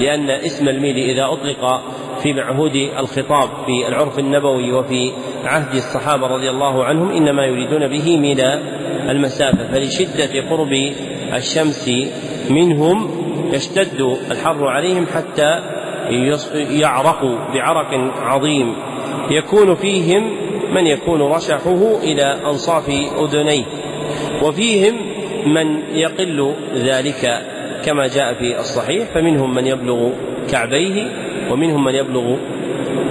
لأن 0.00 0.30
اسم 0.30 0.68
الميل 0.68 0.96
إذا 0.96 1.24
أطلق 1.24 1.82
في 2.22 2.32
معهود 2.32 2.76
الخطاب 2.98 3.48
في 3.66 3.88
العرف 3.88 4.18
النبوي 4.18 4.72
وفي 4.72 5.12
عهد 5.44 5.74
الصحابة 5.74 6.26
رضي 6.26 6.50
الله 6.50 6.84
عنهم 6.84 7.10
إنما 7.10 7.46
يريدون 7.46 7.88
به 7.88 8.16
ميل 8.16 8.40
المسافة 9.08 9.72
فلشدة 9.72 10.50
قرب 10.50 10.92
الشمس 11.34 11.90
منهم 12.50 13.10
يشتد 13.52 14.18
الحر 14.30 14.66
عليهم 14.66 15.06
حتى 15.06 15.60
يعرقوا 16.70 17.36
بعرق 17.54 18.12
عظيم. 18.22 18.74
يكون 19.30 19.74
فيهم 19.74 20.36
من 20.74 20.86
يكون 20.86 21.22
رشحه 21.22 21.98
إلى 22.02 22.36
أنصاف 22.46 22.88
أذنيه 23.20 23.64
وفيهم 24.42 25.09
من 25.46 25.82
يقل 25.92 26.54
ذلك 26.74 27.42
كما 27.84 28.06
جاء 28.06 28.34
في 28.34 28.58
الصحيح 28.58 29.08
فمنهم 29.14 29.54
من 29.54 29.66
يبلغ 29.66 30.10
كعبيه 30.50 31.10
ومنهم 31.50 31.84
من 31.84 31.94
يبلغ 31.94 32.36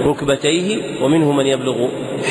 ركبتيه 0.04 0.80
ومنهم 1.02 1.36
من 1.36 1.46
يبلغ 1.46 1.88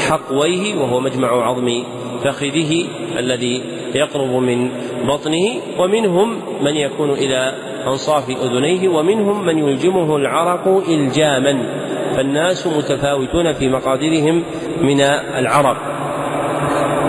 حقويه 0.07 0.75
وهو 0.75 0.99
مجمع 0.99 1.47
عظم 1.47 1.83
فخذه 2.23 2.85
الذي 3.17 3.63
يقرب 3.95 4.29
من 4.29 4.69
بطنه 5.07 5.61
ومنهم 5.79 6.41
من 6.61 6.75
يكون 6.75 7.11
إلى 7.11 7.53
أنصاف 7.87 8.29
أذنيه 8.29 8.89
ومنهم 8.89 9.45
من 9.45 9.57
يلجمه 9.57 10.15
العرق 10.15 10.83
الجاما 10.89 11.63
فالناس 12.15 12.67
متفاوتون 12.67 13.53
في 13.53 13.69
مقاديرهم 13.69 14.43
من 14.81 15.01
العرق. 15.37 15.77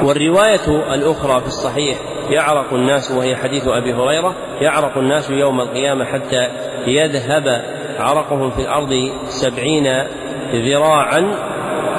والرواية 0.05 0.95
الأخرى 0.95 1.41
في 1.41 1.47
الصحيح 1.47 1.99
يعرق 2.31 2.75
الناس 2.75 3.11
وهي 3.11 3.37
حديث 3.37 3.69
أبي 3.69 3.95
هريرة 3.95 4.35
يعرق 4.61 4.99
الناس 4.99 5.31
يوم 5.31 5.61
القيامة 5.61 6.05
حتى 6.05 6.49
يذهب 6.87 7.63
عرقهم 7.99 8.51
في 8.51 8.61
الأرض 8.61 9.13
سبعين 9.29 10.05
ذراعا. 10.53 11.35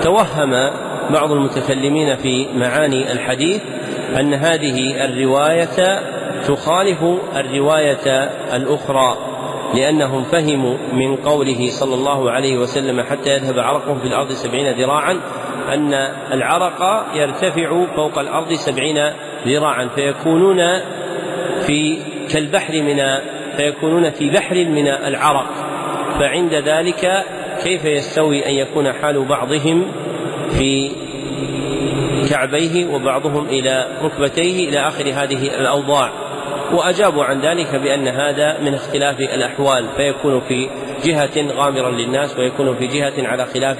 توهم 0.03 0.51
بعض 1.09 1.31
المتكلمين 1.31 2.15
في 2.15 2.47
معاني 2.55 3.11
الحديث 3.11 3.61
أن 4.19 4.33
هذه 4.33 5.05
الرواية 5.05 5.99
تخالف 6.47 7.03
الرواية 7.35 8.29
الأخرى 8.53 9.17
لأنهم 9.73 10.23
فهموا 10.23 10.77
من 10.93 11.15
قوله 11.15 11.69
صلى 11.69 11.95
الله 11.95 12.31
عليه 12.31 12.57
وسلم 12.57 13.01
حتى 13.01 13.29
يذهب 13.29 13.59
عرقهم 13.59 13.99
في 13.99 14.07
الأرض 14.07 14.31
سبعين 14.31 14.75
ذراعا 14.81 15.19
أن 15.73 15.93
العرق 16.33 17.05
يرتفع 17.13 17.85
فوق 17.95 18.19
الأرض 18.19 18.53
سبعين 18.53 19.13
ذراعا 19.47 19.87
فيكونون 19.95 20.57
في 21.67 21.97
كالبحر 22.33 22.81
من 22.81 22.97
فيكونون 23.57 24.09
في 24.09 24.29
بحر 24.29 24.55
من 24.55 24.87
العرق. 24.87 25.49
فعند 26.19 26.53
ذلك 26.53 27.25
كيف 27.63 27.85
يستوي 27.85 28.45
أن 28.45 28.51
يكون 28.51 28.93
حال 28.93 29.25
بعضهم 29.25 29.91
في 30.57 30.91
كعبيه 32.29 32.85
وبعضهم 32.85 33.45
إلى 33.45 33.87
ركبتيه 34.03 34.69
إلى 34.69 34.87
آخر 34.87 35.03
هذه 35.03 35.47
الأوضاع؟ 35.59 36.11
وأجابوا 36.73 37.23
عن 37.23 37.41
ذلك 37.41 37.75
بأن 37.75 38.07
هذا 38.07 38.57
من 38.61 38.73
اختلاف 38.73 39.19
الأحوال. 39.19 39.85
فيكون 39.97 40.41
في 40.41 40.69
جهة 41.03 41.51
غامرا 41.51 41.91
للناس 41.91 42.37
ويكون 42.39 42.75
في 42.75 42.87
جهة 42.87 43.27
على 43.27 43.45
خلاف 43.45 43.77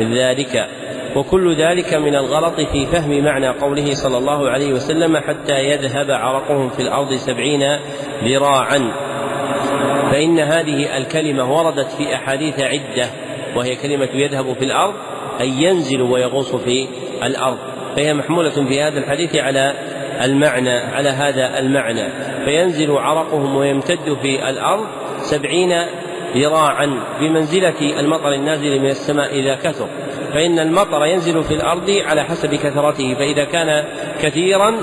ذلك. 0.00 0.68
وكل 1.16 1.56
ذلك 1.56 1.94
من 1.94 2.14
الغلط 2.14 2.60
في 2.60 2.86
فهم 2.86 3.24
معنى 3.24 3.48
قوله 3.48 3.94
صلى 3.94 4.18
الله 4.18 4.50
عليه 4.50 4.72
وسلم 4.72 5.16
حتى 5.16 5.54
يذهب 5.54 6.10
عرقهم 6.10 6.68
في 6.68 6.82
الأرض 6.82 7.14
سبعين 7.14 7.78
ذراعا. 8.24 8.92
فإن 10.12 10.38
هذه 10.38 10.96
الكلمة 10.96 11.56
وردت 11.56 11.90
في 11.92 12.14
أحاديث 12.14 12.60
عدة 12.60 13.06
وهي 13.56 13.76
كلمة 13.76 14.08
يذهب 14.14 14.52
في 14.52 14.64
الأرض 14.64 14.94
أي 15.40 15.48
ينزل 15.48 16.02
ويغوص 16.02 16.56
في 16.56 16.88
الأرض. 17.22 17.58
فهي 17.96 18.14
محمولة 18.14 18.50
في 18.50 18.82
هذا 18.82 18.98
الحديث 18.98 19.36
على 19.36 19.74
المعنى 20.24 20.78
على 20.78 21.08
هذا 21.08 21.58
المعنى. 21.58 22.08
فينزل 22.44 22.90
عرقهم 22.90 23.56
ويمتد 23.56 24.16
في 24.22 24.50
الأرض 24.50 24.86
سبعين 25.20 25.72
ذراعا 26.36 27.00
بمنزلة 27.20 28.00
المطر 28.00 28.32
النازل 28.32 28.80
من 28.80 28.90
السماء 28.90 29.40
إذا 29.40 29.54
كثر. 29.54 29.88
فإن 30.34 30.58
المطر 30.58 31.04
ينزل 31.06 31.44
في 31.44 31.54
الأرض 31.54 31.90
على 31.90 32.24
حسب 32.24 32.54
كثرته 32.54 33.14
فإذا 33.14 33.44
كان 33.44 33.84
كثيرا 34.22 34.74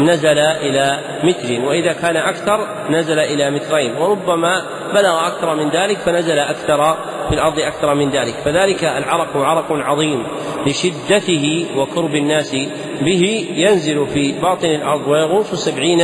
نزل 0.00 0.38
إلى 0.38 0.98
متر 1.24 1.64
وإذا 1.64 1.92
كان 1.92 2.16
أكثر 2.16 2.66
نزل 2.90 3.18
إلى 3.18 3.50
مترين 3.50 3.96
وربما 3.96 4.62
بلغ 4.94 5.26
أكثر 5.26 5.54
من 5.54 5.70
ذلك 5.70 5.96
فنزل 5.98 6.38
أكثر 6.38 6.96
في 7.28 7.34
الأرض 7.34 7.58
أكثر 7.58 7.94
من 7.94 8.10
ذلك. 8.10 8.34
فذلك 8.44 8.84
العرق 8.84 9.36
عرق 9.36 9.72
عظيم 9.72 10.26
لشدته 10.66 11.66
وقرب 11.76 12.14
الناس 12.14 12.56
به 13.00 13.48
ينزل 13.54 14.06
في 14.06 14.32
باطن 14.32 14.68
الأرض 14.68 15.08
ويغوص 15.08 15.54
سبعين 15.54 16.02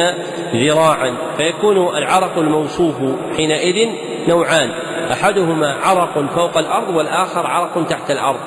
ذراعا. 0.54 1.14
فيكون 1.36 1.96
العرق 1.96 2.38
الموصوف 2.38 2.96
حينئذ 3.36 3.88
نوعان 4.28 4.70
أحدهما 5.12 5.74
عرق 5.82 6.34
فوق 6.34 6.58
الأرض 6.58 6.96
والآخر 6.96 7.46
عرق 7.46 7.86
تحت 7.88 8.10
الأرض. 8.10 8.40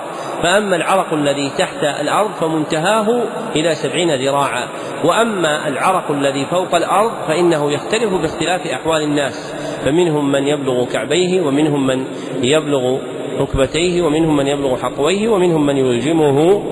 فأما 0.43 0.75
العرق 0.75 1.13
الذي 1.13 1.51
تحت 1.57 1.83
الأرض 1.83 2.31
فمنتهاه 2.31 3.21
إلى 3.55 3.75
سبعين 3.75 4.15
ذراعا. 4.15 4.67
وأما 5.03 5.67
العرق 5.67 6.11
الذي 6.11 6.45
فوق 6.45 6.75
الأرض 6.75 7.11
فإنه 7.27 7.71
يختلف 7.71 8.13
باختلاف 8.13 8.67
أحوال 8.67 9.01
الناس. 9.01 9.53
فمنهم 9.85 10.31
من 10.31 10.47
يبلغ 10.47 10.85
كعبيه 10.85 11.41
ومنهم 11.41 11.87
من 11.87 12.05
يبلغ 12.41 12.97
ركبتيه 13.39 14.01
ومنهم 14.01 14.37
من 14.37 14.47
يبلغ 14.47 14.77
حقويه 14.77 15.29
ومنهم 15.29 15.65
من 15.65 15.77
يلجمه 15.77 16.63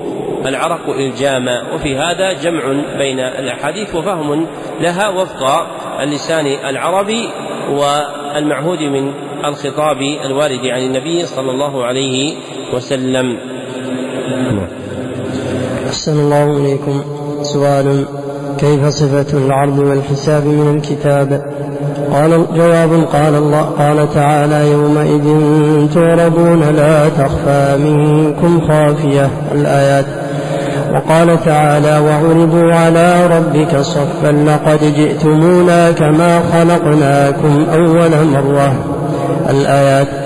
العرق 0.46 0.88
إلجاما. 0.88 1.74
وفي 1.74 1.96
هذا 1.96 2.32
جمع 2.32 2.62
بين 2.98 3.20
الأحاديث 3.20 3.94
وفهم 3.94 4.46
لها 4.80 5.08
وفق 5.08 5.66
اللسان 6.00 6.46
العربي 6.46 7.28
والمعهود 7.70 8.82
من 8.82 9.12
الخطاب 9.44 10.00
الوارد 10.24 10.66
عن 10.66 10.80
النبي 10.80 11.26
صلى 11.26 11.50
الله 11.50 11.84
عليه 11.84 12.34
وسلم. 12.74 13.55
أحسن 15.88 16.12
الله 16.12 16.44
إليكم. 16.44 17.00
سؤال 17.42 18.04
كيف 18.58 18.86
صفة 18.86 19.38
العرض 19.38 19.78
والحساب 19.78 20.46
من 20.46 20.76
الكتاب؟ 20.76 21.42
قال 22.12 22.46
جواب 22.56 23.04
قال 23.12 23.34
الله 23.34 23.60
قال 23.60 24.14
تعالى 24.14 24.70
يومئذ 24.72 25.24
تعرضون 25.94 26.60
لا 26.76 27.08
تخفى 27.08 27.76
منكم 27.78 28.60
خافية 28.68 29.30
الآيات. 29.52 30.04
وقال 30.94 31.44
تعالى 31.44 31.98
وعرضوا 31.98 32.72
على 32.74 33.26
ربك 33.26 33.80
صفا 33.80 34.32
لقد 34.32 34.94
جئتمونا 34.96 35.90
كما 35.90 36.40
خلقناكم 36.52 37.66
أول 37.74 38.10
مرة. 38.32 38.74
الآيات 39.50 40.25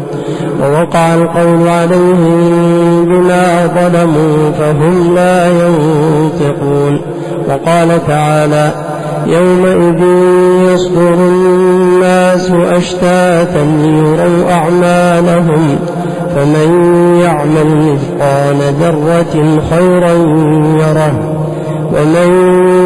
ووقع 0.61 1.13
القول 1.13 1.67
عليهم 1.67 3.05
بما 3.05 3.67
ظلموا 3.67 4.51
فهم 4.51 5.15
لا 5.15 5.47
ينطقون. 5.47 7.01
وقال 7.49 8.07
تعالى 8.07 8.71
يومئذ 9.27 10.03
يصدر 10.73 11.13
الناس 11.13 12.51
أشتاتا 12.51 13.65
ليروا 13.81 14.51
أعمالهم 14.51 15.79
فمن 16.35 16.69
يعمل 17.21 17.93
مثقال 17.93 18.57
ذرة 18.79 19.61
خيرا 19.69 20.11
يره 20.79 21.13
ومن 21.93 22.31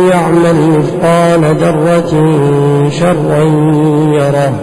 يعمل 0.10 0.78
مثقال 0.78 1.56
ذرة 1.56 2.12
شرا 2.90 3.44
يره 4.14 4.54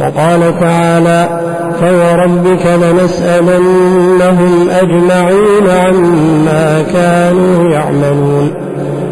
وقال 0.00 0.60
تعالى 0.60 1.51
فوربك 1.82 2.66
لنسألنهم 2.66 4.70
أجمعين 4.70 5.70
عما 5.70 6.82
كانوا 6.92 7.70
يعملون. 7.70 8.54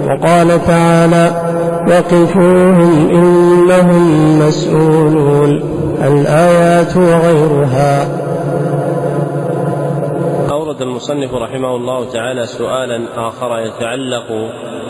وقال 0.06 0.66
تعالى 0.66 1.30
وقفوهم 1.88 3.10
إنهم 3.10 4.38
مسؤولون. 4.38 5.62
الآيات 6.02 6.96
وغيرها. 6.96 8.08
أورد 10.50 10.82
المصنف 10.82 11.34
رحمه 11.34 11.76
الله 11.76 12.04
تعالى 12.04 12.46
سؤالا 12.46 13.00
آخر 13.16 13.58
يتعلق 13.58 14.26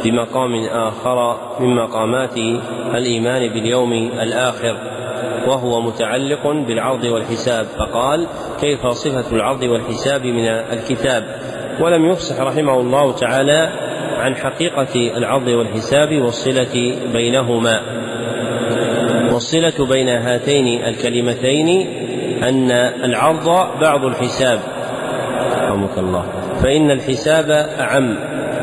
بمقام 0.05 0.65
آخر 0.65 1.37
من 1.61 1.77
مقامات 1.77 2.37
الإيمان 2.95 3.53
باليوم 3.53 3.93
الآخر. 3.93 5.00
وهو 5.47 5.81
متعلق 5.81 6.47
بالعرض 6.47 7.05
والحساب 7.05 7.67
فقال 7.79 8.27
كيف 8.61 8.87
صفة 8.87 9.37
العرض 9.37 9.63
والحساب 9.63 10.27
من 10.27 10.49
الكتاب؟ 10.49 11.25
ولم 11.81 12.11
يفصح 12.11 12.41
رحمه 12.41 12.81
الله 12.81 13.13
تعالى 13.13 13.73
عن 14.19 14.37
حقيقة 14.37 15.17
العرض 15.17 15.47
والحساب 15.47 16.23
والصلة 16.23 16.97
بينهما. 17.13 17.81
والصلة 19.33 19.87
بين 19.87 20.09
هاتين 20.09 20.85
الكلمتين 20.85 21.69
أن 22.43 22.71
العرض 23.05 23.47
بعض 23.81 24.05
الحساب. 24.05 24.61
رحمك 25.53 25.99
الله. 25.99 26.25
فإن 26.63 26.91
الحساب 26.91 27.51
أعم 27.81 28.19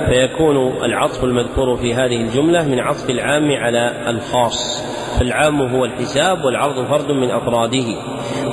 فيكون 0.09 0.83
العطف 0.83 1.23
المذكور 1.23 1.77
في 1.77 1.93
هذه 1.93 2.21
الجملة 2.21 2.63
من 2.63 2.79
عطف 2.79 3.09
العام 3.09 3.51
على 3.51 3.93
الخاص. 4.07 4.86
فالعام 5.19 5.61
هو 5.61 5.85
الحساب 5.85 6.45
والعرض 6.45 6.85
فرد 6.87 7.11
من 7.11 7.31
أفراده. 7.31 7.85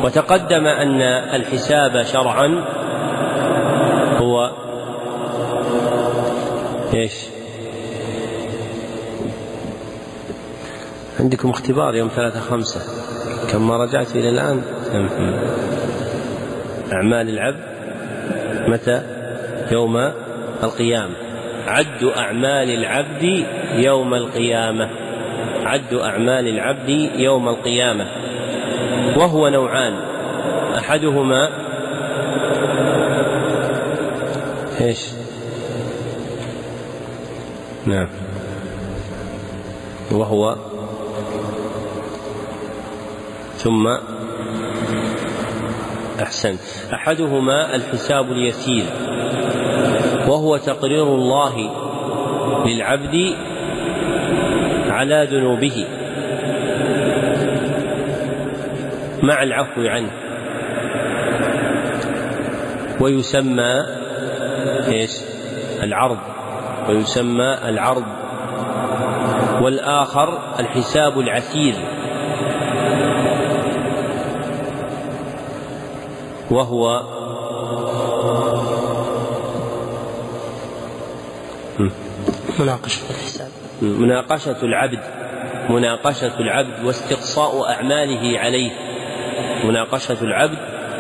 وتقدم 0.05 0.67
أن 0.67 1.03
الحساب 1.35 2.03
شرعا 2.03 2.65
هو 4.17 4.51
إيش؟ 6.95 7.15
عندكم 11.21 11.51
اختبار 11.51 11.95
يوم 11.95 12.09
ثلاثة 12.09 12.41
خمسة. 12.41 12.81
كم 13.53 13.69
ما 13.69 13.77
رجعت 13.85 14.17
إلى 14.17 14.29
الآن؟ 14.29 14.63
أعمال 16.93 17.29
العبد 17.29 17.65
متى؟ 18.69 19.03
يوم 19.73 19.97
القيامة. 20.63 21.15
عد 21.67 22.05
أعمال 22.17 22.71
العبد 22.71 23.45
يوم 23.75 24.15
القيامة. 24.15 25.04
عد 25.65 25.95
أعمال 25.95 26.49
العبد 26.49 26.89
يوم 27.17 27.49
القيامة 27.49 28.07
وهو 29.17 29.49
نوعان 29.49 29.95
أحدهما 30.79 31.49
إيش؟ 34.81 35.09
نعم 37.87 38.09
وهو 40.13 40.57
ثم 43.57 43.89
أحسن 46.23 46.57
أحدهما 46.95 47.75
الحساب 47.75 48.33
اليسير 48.33 48.85
وهو 50.29 50.57
تقرير 50.57 51.15
الله 51.15 51.71
للعبد 52.67 53.35
على 54.95 55.29
ذنوبه. 55.31 55.87
مع 59.23 59.43
العفو 59.43 59.81
عنه. 59.81 60.11
ويسمى 63.01 63.85
إيش؟ 64.89 65.11
العرض. 65.83 66.19
ويسمى 66.89 67.59
العرض. 67.65 68.05
والآخر 69.63 70.39
الحساب 70.61 71.21
العسير. 71.21 71.75
وهو 76.51 77.03
مناقشة. 82.59 83.01
الحساب 83.11 83.49
مناقشة 83.83 84.63
العبد 84.63 85.01
مناقشة 85.71 86.41
العبد 86.41 86.85
واستقصاء 86.85 87.71
أعماله 87.71 88.39
عليه. 88.39 88.71
مناقشة 89.65 90.23
العبد 90.23 90.59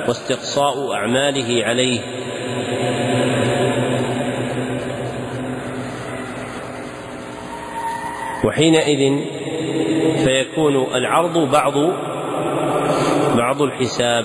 واستقصاء 0.09 0.93
أعماله 0.93 1.65
عليه. 1.65 2.01
وحينئذ 8.45 9.25
فيكون 10.25 10.95
العرض 10.95 11.39
بعض 11.39 11.75
بعض 13.37 13.63
الحساب 13.63 14.25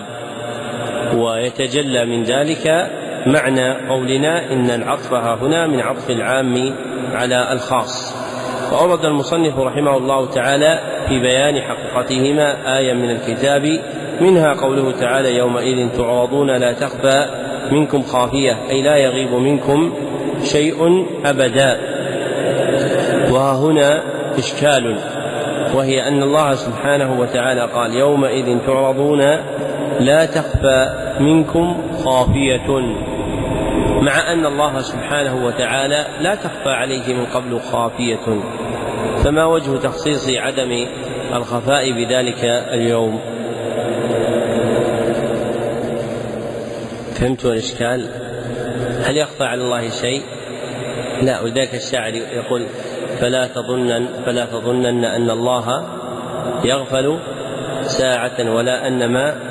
ويتجلى 1.16 2.06
من 2.06 2.24
ذلك 2.24 2.92
معنى 3.26 3.88
قولنا 3.90 4.52
إن 4.54 4.70
العطف 4.70 5.14
هنا 5.14 5.68
من 5.68 5.80
عطف 5.80 6.10
العام 6.10 6.74
على 7.14 7.54
الخاص. 7.54 8.16
وأورد 8.72 9.06
المصنف 9.06 9.60
رحمه 9.60 9.98
الله 9.98 10.26
تعالى 10.26 10.80
في 11.08 11.20
بيان 11.20 11.62
حقيقتهما 11.62 12.78
آية 12.78 12.94
من 12.94 13.10
الكتاب 13.12 13.80
منها 14.22 14.54
قوله 14.54 14.92
تعالى 14.92 15.38
يومئذ 15.38 15.90
تعرضون 15.98 16.58
لا 16.58 16.74
تخفى 16.74 17.26
منكم 17.72 18.02
خافية 18.02 18.58
أي 18.70 18.82
لا 18.82 18.98
يغيب 18.98 19.34
منكم 19.34 19.94
شيء 20.44 21.06
أبدا. 21.26 21.80
وها 23.32 23.58
هنا 23.58 24.02
إشكال 24.38 24.98
وهي 25.76 26.08
أن 26.08 26.24
الله 26.24 26.56
سبحانه 26.56 27.20
وتعالى 27.20 27.62
قال 27.62 27.94
يومئذ 27.94 28.58
تعرضون 28.68 29.22
لا 30.00 30.26
تخفى 30.26 30.90
منكم 31.20 31.78
خافية. 32.06 32.80
مع 34.02 34.34
أن 34.34 34.46
الله 34.46 34.82
سبحانه 34.82 35.46
وتعالى 35.46 36.06
لا 36.22 36.36
تخفى 36.36 36.70
عليه 36.70 37.14
من 37.14 37.26
قبل 37.26 37.60
خافية. 37.60 38.42
فما 39.24 39.46
وجه 39.46 39.78
تخصيص 39.78 40.30
عدم 40.30 40.88
الخفاء 41.34 41.92
بذلك 41.92 42.44
اليوم؟ 42.74 43.20
فهمتوا 47.16 47.52
الإشكال؟ 47.52 48.10
هل 49.04 49.18
يخفى 49.18 49.44
على 49.44 49.62
الله 49.62 49.90
شيء؟ 49.90 50.22
لا 51.22 51.42
ولذلك 51.42 51.76
الشاعر 51.76 52.14
يقول 52.14 52.66
فلا 53.20 53.48
تظنن 53.48 54.08
فلا 54.26 54.46
تظنن 54.46 55.06
أن 55.06 55.30
الله 55.30 55.88
يغفل 56.64 57.20
ساعة 57.82 58.56
ولا 58.56 58.88
أن 58.88 59.14
ما 59.14 59.49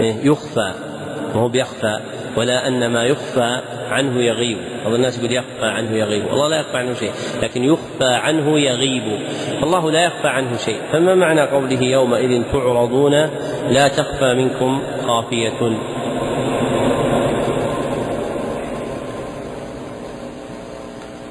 يخفى 0.00 0.72
وهو 1.34 1.48
بيخفى 1.48 2.00
ولا 2.36 2.68
أن 2.68 2.92
ما 2.92 3.04
يخفى 3.04 3.60
عنه 3.90 4.22
يغيب. 4.22 4.58
بعض 4.84 4.94
الناس 4.94 5.18
يقول 5.18 5.32
يخفى 5.32 5.66
عنه 5.66 5.96
يغيب. 5.96 6.24
الله 6.32 6.48
لا 6.48 6.60
يخفى 6.60 6.76
عنه 6.76 6.94
شيء 6.94 7.10
لكن 7.42 7.64
يخفى 7.64 8.04
عنه 8.04 8.58
يغيب. 8.58 9.02
الله 9.62 9.90
لا 9.90 10.04
يخفى 10.04 10.28
عنه 10.28 10.56
شيء. 10.56 10.80
فما 10.92 11.14
معنى 11.14 11.40
قوله 11.40 11.82
يومئذ 11.82 12.42
تعرضون 12.52 13.12
لا 13.70 13.88
تخفى 13.88 14.34
منكم 14.34 14.82
خافية؟ 15.06 15.78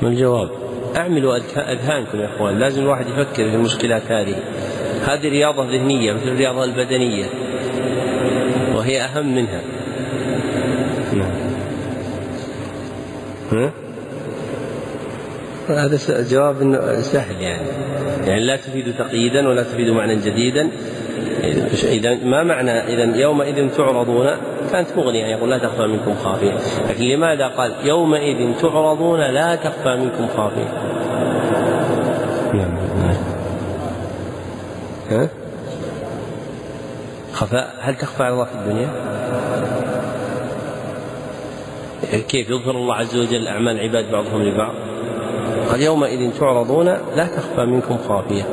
ما 0.01 0.08
الجواب؟ 0.08 0.49
أعملوا 0.95 1.38
أذهانكم 1.58 2.21
يا 2.21 2.25
إخوان. 2.36 2.60
لازم 2.60 2.82
الواحد 2.82 3.05
يفكر 3.08 3.49
في 3.49 3.55
المشكلات 3.55 4.12
هذه. 4.12 4.36
هذه 5.05 5.29
رياضة 5.29 5.63
ذهنية 5.63 6.13
مثل 6.13 6.27
الرياضة 6.27 6.63
البدنية. 6.63 7.25
وهي 8.89 9.02
أهم 9.02 9.36
منها. 9.36 9.62
نعم. 11.13 11.32
ها؟ 13.52 13.71
هذا 15.69 15.97
جواب 16.32 16.80
سهل 17.02 17.41
يعني. 17.41 17.67
يعني 18.28 18.45
لا 18.45 18.56
تفيد 18.56 18.93
تقييدا 18.97 19.47
ولا 19.47 19.63
تفيد 19.63 19.89
معنى 19.89 20.15
جديدا. 20.15 20.69
إذا 21.84 22.15
ما 22.15 22.43
معنى 22.43 22.71
إذا 22.71 23.17
يومئذ 23.17 23.69
تعرضون؟ 23.69 24.28
كانت 24.71 24.88
مغنية 24.97 25.25
يقول 25.25 25.49
لا 25.49 25.58
تخفى 25.58 25.88
منكم 25.88 26.15
خافيه 26.23 26.52
لكن 26.89 27.04
لماذا 27.04 27.47
قال 27.47 27.71
يومئذ 27.84 28.54
تعرضون 28.62 29.19
لا 29.19 29.56
تخفى 29.56 29.95
منكم 29.95 30.28
خافيه 30.38 30.67
نعم. 32.54 32.88
خفاء. 37.39 37.75
هل 37.80 37.95
تخفى 37.95 38.23
على 38.23 38.34
الله 38.34 38.45
في 38.45 38.54
الدنيا؟ 38.56 38.89
كيف؟ 42.28 42.49
يظهر 42.49 42.75
الله 42.75 42.95
عز 42.95 43.17
وجل 43.17 43.47
أعمال 43.47 43.75
العباد 43.80 44.12
بعضهم 44.12 44.43
لبعض. 44.43 44.73
قال 45.69 45.82
يومئذ 45.82 46.39
تعرضون 46.39 46.86
لا 47.15 47.28
تخفى 47.28 47.65
منكم 47.65 47.97
خافية. 48.08 48.43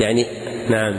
يعني 0.00 0.26
نعم. 0.68 0.94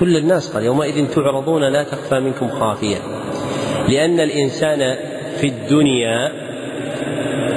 كل 0.00 0.16
الناس 0.16 0.54
قال 0.54 0.64
يومئذ 0.64 1.06
تعرضون 1.14 1.64
لا 1.64 1.82
تخفى 1.82 2.20
منكم 2.20 2.48
خافية. 2.48 2.96
لأن 3.88 4.20
الإنسان 4.20 4.96
في 5.36 5.46
الدنيا 5.46 6.32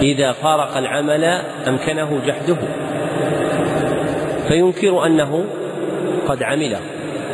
إذا 0.02 0.32
فارق 0.32 0.78
العمل 0.78 1.24
أمكنه 1.68 2.22
جحده. 2.26 2.58
فينكر 4.48 5.06
أنه 5.06 5.46
قد 6.28 6.44
عمله 6.44 6.80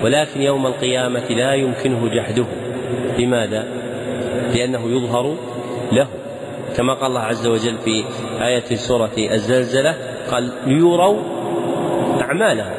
ولكن 0.04 0.42
يوم 0.42 0.68
القيامة 0.68 1.28
لا 1.30 1.54
يمكنه 1.54 2.10
جحده. 2.16 2.46
لماذا؟ 3.20 3.68
لأنه 4.54 4.82
يظهر 4.86 5.36
له. 5.92 6.08
كما 6.78 6.94
قال 6.94 7.06
الله 7.06 7.22
عز 7.22 7.48
وجل 7.48 7.78
في 7.78 8.04
آية 8.42 8.76
سورة 8.76 9.12
الزلزلة 9.18 9.96
قال 10.32 10.52
ليروا 10.66 11.20
أعمالهم. 12.22 12.74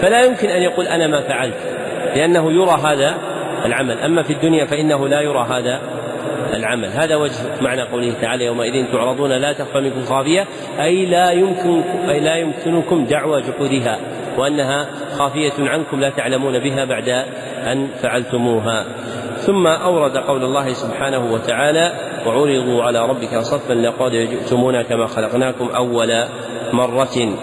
فلا 0.00 0.24
يمكن 0.24 0.48
أن 0.48 0.62
يقول 0.62 0.86
أنا 0.86 1.06
ما 1.06 1.20
فعلت. 1.20 1.75
لأنه 2.14 2.52
يرى 2.52 2.80
هذا 2.84 3.14
العمل. 3.64 3.98
أما 3.98 4.22
في 4.22 4.32
الدنيا 4.32 4.64
فإنه 4.64 5.08
لا 5.08 5.20
يرى 5.20 5.46
هذا 5.50 5.80
العمل. 6.54 6.88
هذا 6.88 7.16
وجه 7.16 7.34
معنى 7.60 7.82
قوله 7.82 8.12
تعالى 8.20 8.44
يومئذ 8.44 8.92
تعرضون 8.92 9.32
لا 9.32 9.52
تخفى 9.52 9.80
منكم 9.80 10.04
خافية 10.04 10.46
أي 10.80 11.06
لا 11.06 11.30
يمكن 11.30 11.82
أي 12.08 12.20
لا 12.20 12.36
يمكنكم 12.36 13.04
دعوى 13.04 13.42
جحودها 13.42 13.98
وأنها 14.38 14.86
خافية 15.18 15.52
عنكم 15.58 16.00
لا 16.00 16.10
تعلمون 16.10 16.58
بها 16.58 16.84
بعد 16.84 17.08
أن 17.72 17.88
فعلتموها. 18.02 18.84
ثم 19.36 19.66
أورد 19.66 20.16
قول 20.16 20.44
الله 20.44 20.72
سبحانه 20.72 21.32
وتعالى 21.32 21.92
وعرضوا 22.26 22.82
على 22.82 23.08
ربك 23.08 23.38
صفا 23.38 23.72
لقد 23.72 24.10
جئتمونا 24.10 24.82
كما 24.82 25.06
خلقناكم 25.06 25.68
أول 25.68 26.24
مرة. 26.72 27.36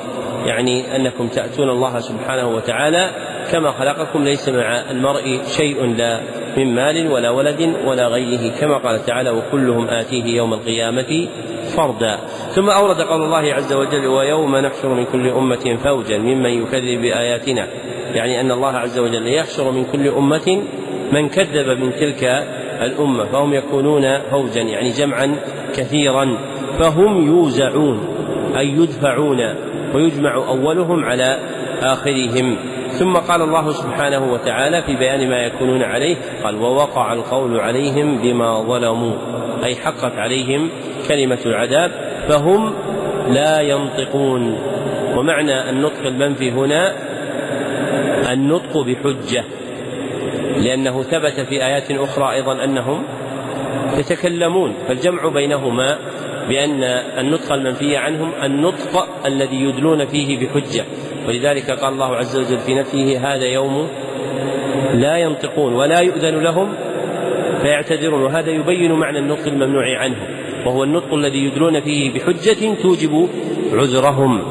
يعني 0.45 0.95
أنكم 0.95 1.27
تأتون 1.27 1.69
الله 1.69 1.99
سبحانه 1.99 2.47
وتعالى 2.47 3.09
كما 3.53 3.71
خلقكم 3.71 4.23
ليس 4.23 4.49
مع 4.49 4.91
المرء 4.91 5.41
شيء 5.57 5.85
لا 5.85 6.19
من 6.57 6.75
مال 6.75 7.11
ولا 7.11 7.29
ولد 7.29 7.73
ولا 7.85 8.07
غيره 8.07 8.51
كما 8.59 8.77
قال 8.77 9.05
تعالى 9.05 9.29
وكلهم 9.29 9.87
آتيه 9.87 10.37
يوم 10.37 10.53
القيامة 10.53 11.27
فردا 11.77 12.17
ثم 12.51 12.69
أورد 12.69 13.01
قول 13.01 13.23
الله 13.23 13.53
عز 13.53 13.73
وجل 13.73 14.07
ويوم 14.07 14.55
نحشر 14.55 14.89
من 14.89 15.05
كل 15.05 15.27
أمة 15.27 15.77
فوجا 15.83 16.17
ممن 16.17 16.49
يكذب 16.49 17.01
بآياتنا 17.01 17.67
يعني 18.13 18.41
أن 18.41 18.51
الله 18.51 18.71
عز 18.71 18.99
وجل 18.99 19.27
يحشر 19.27 19.71
من 19.71 19.85
كل 19.85 20.07
أمة 20.07 20.63
من 21.11 21.29
كذب 21.29 21.67
من 21.79 21.93
تلك 21.99 22.23
الأمة 22.81 23.25
فهم 23.25 23.53
يكونون 23.53 24.19
فوجا 24.19 24.61
يعني 24.61 24.89
جمعا 24.89 25.35
كثيرا 25.75 26.37
فهم 26.79 27.27
يوزعون 27.27 28.07
أي 28.57 28.69
يدفعون 28.69 29.55
ويجمع 29.95 30.35
أولهم 30.35 31.05
على 31.05 31.39
آخرهم. 31.81 32.57
ثم 32.99 33.13
قال 33.13 33.41
الله 33.41 33.71
سبحانه 33.71 34.33
وتعالى 34.33 34.81
في 34.81 34.95
بيان 34.95 35.29
ما 35.29 35.37
يكونون 35.37 35.83
عليه 35.83 36.15
قال 36.43 36.55
ووقع 36.55 37.13
القول 37.13 37.59
عليهم 37.59 38.17
بما 38.21 38.61
ظلموا 38.61 39.13
أي 39.63 39.75
حقت 39.75 40.13
عليهم 40.17 40.69
كلمة 41.07 41.39
العذاب 41.45 41.91
فهم 42.27 42.73
لا 43.27 43.61
ينطقون. 43.61 44.57
ومعنى 45.17 45.69
النطق 45.69 46.05
المنفي 46.05 46.51
هنا 46.51 46.93
النطق 48.33 48.77
بحجة 48.77 49.43
لأنه 50.57 51.03
ثبت 51.03 51.39
في 51.49 51.65
آيات 51.65 51.91
أخرى 51.91 52.31
أيضا 52.31 52.63
أنهم 52.63 53.03
يتكلمون 53.97 54.73
فالجمع 54.87 55.27
بينهما 55.27 55.97
بأن 56.47 56.83
النطق 57.17 57.53
المنفي 57.53 57.97
عنهم 57.97 58.31
النطق 58.43 59.07
الذي 59.25 59.55
يدلون 59.55 60.05
فيه 60.05 60.39
بحجة. 60.39 60.85
ولذلك 61.27 61.71
قال 61.71 61.93
الله 61.93 62.15
عز 62.15 62.37
وجل 62.37 62.59
في 62.59 62.75
نفسه 62.75 63.17
هذا 63.17 63.45
يوم 63.45 63.87
لا 64.93 65.17
ينطقون 65.17 65.73
ولا 65.73 65.99
يؤذن 65.99 66.39
لهم 66.39 66.73
فيعتذرون 67.61 68.23
وهذا 68.23 68.49
يبين 68.49 68.91
معنى 68.91 69.19
النطق 69.19 69.47
الممنوع 69.47 69.99
عنه 69.99 70.15
وهو 70.65 70.83
النطق 70.83 71.13
الذي 71.13 71.37
يدلون 71.37 71.81
فيه 71.81 72.13
بحجة 72.13 72.73
توجب 72.81 73.29
عذرهم. 73.73 74.41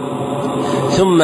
ثم 0.89 1.23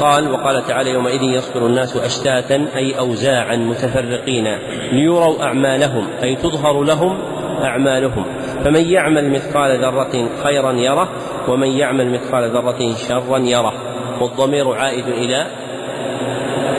قال 0.00 0.32
وقال 0.32 0.66
تعالى 0.66 0.90
يومئذ 0.90 1.22
يصدر 1.22 1.66
الناس 1.66 1.96
أشتاتا 1.96 2.66
أي 2.76 2.98
أوزاعا 2.98 3.56
متفرقين 3.56 4.58
ليروا 4.92 5.42
أعمالهم 5.42 6.06
أي 6.22 6.36
تظهر 6.36 6.82
لهم 6.82 7.18
أعمالهم. 7.62 8.24
فمن 8.64 8.84
يعمل 8.84 9.30
مثقال 9.30 9.78
ذرة 9.78 10.28
خيرا 10.42 10.72
يره 10.72 11.08
ومن 11.48 11.68
يعمل 11.68 12.12
مثقال 12.12 12.50
ذرة 12.50 12.94
شرا 13.08 13.38
يره. 13.38 13.89
والضمير 14.20 14.72
عائد 14.72 15.08
إلى 15.08 15.46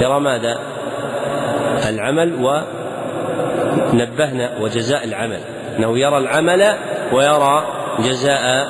يرى 0.01 0.19
ماذا؟ 0.19 0.60
العمل 1.89 2.34
ونبهنا 3.93 4.51
وجزاء 4.62 5.04
العمل. 5.04 5.39
أنه 5.77 5.99
يرى 5.99 6.17
العمل 6.17 6.73
ويرى 7.13 7.63
جزاء 7.99 8.67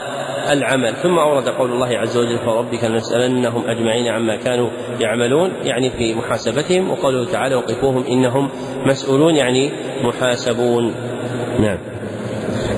العمل. 0.49 0.93
ثم 1.03 1.19
أورد 1.19 1.49
قول 1.49 1.71
الله 1.71 1.97
عز 1.97 2.17
وجل 2.17 2.37
فربك 2.45 2.83
لنسألنهم 2.83 3.63
أجمعين 3.67 4.07
عما 4.07 4.35
كانوا 4.35 4.69
يعملون. 4.99 5.51
يعني 5.63 5.89
في 5.89 6.15
محاسبتهم 6.15 6.91
وقوله 6.91 7.25
تعالى 7.31 7.55
وقفوهم 7.55 8.03
إنهم 8.07 8.49
مسؤولون 8.85 9.35
يعني 9.35 9.71
محاسبون. 10.03 10.93
نعم. 11.59 11.77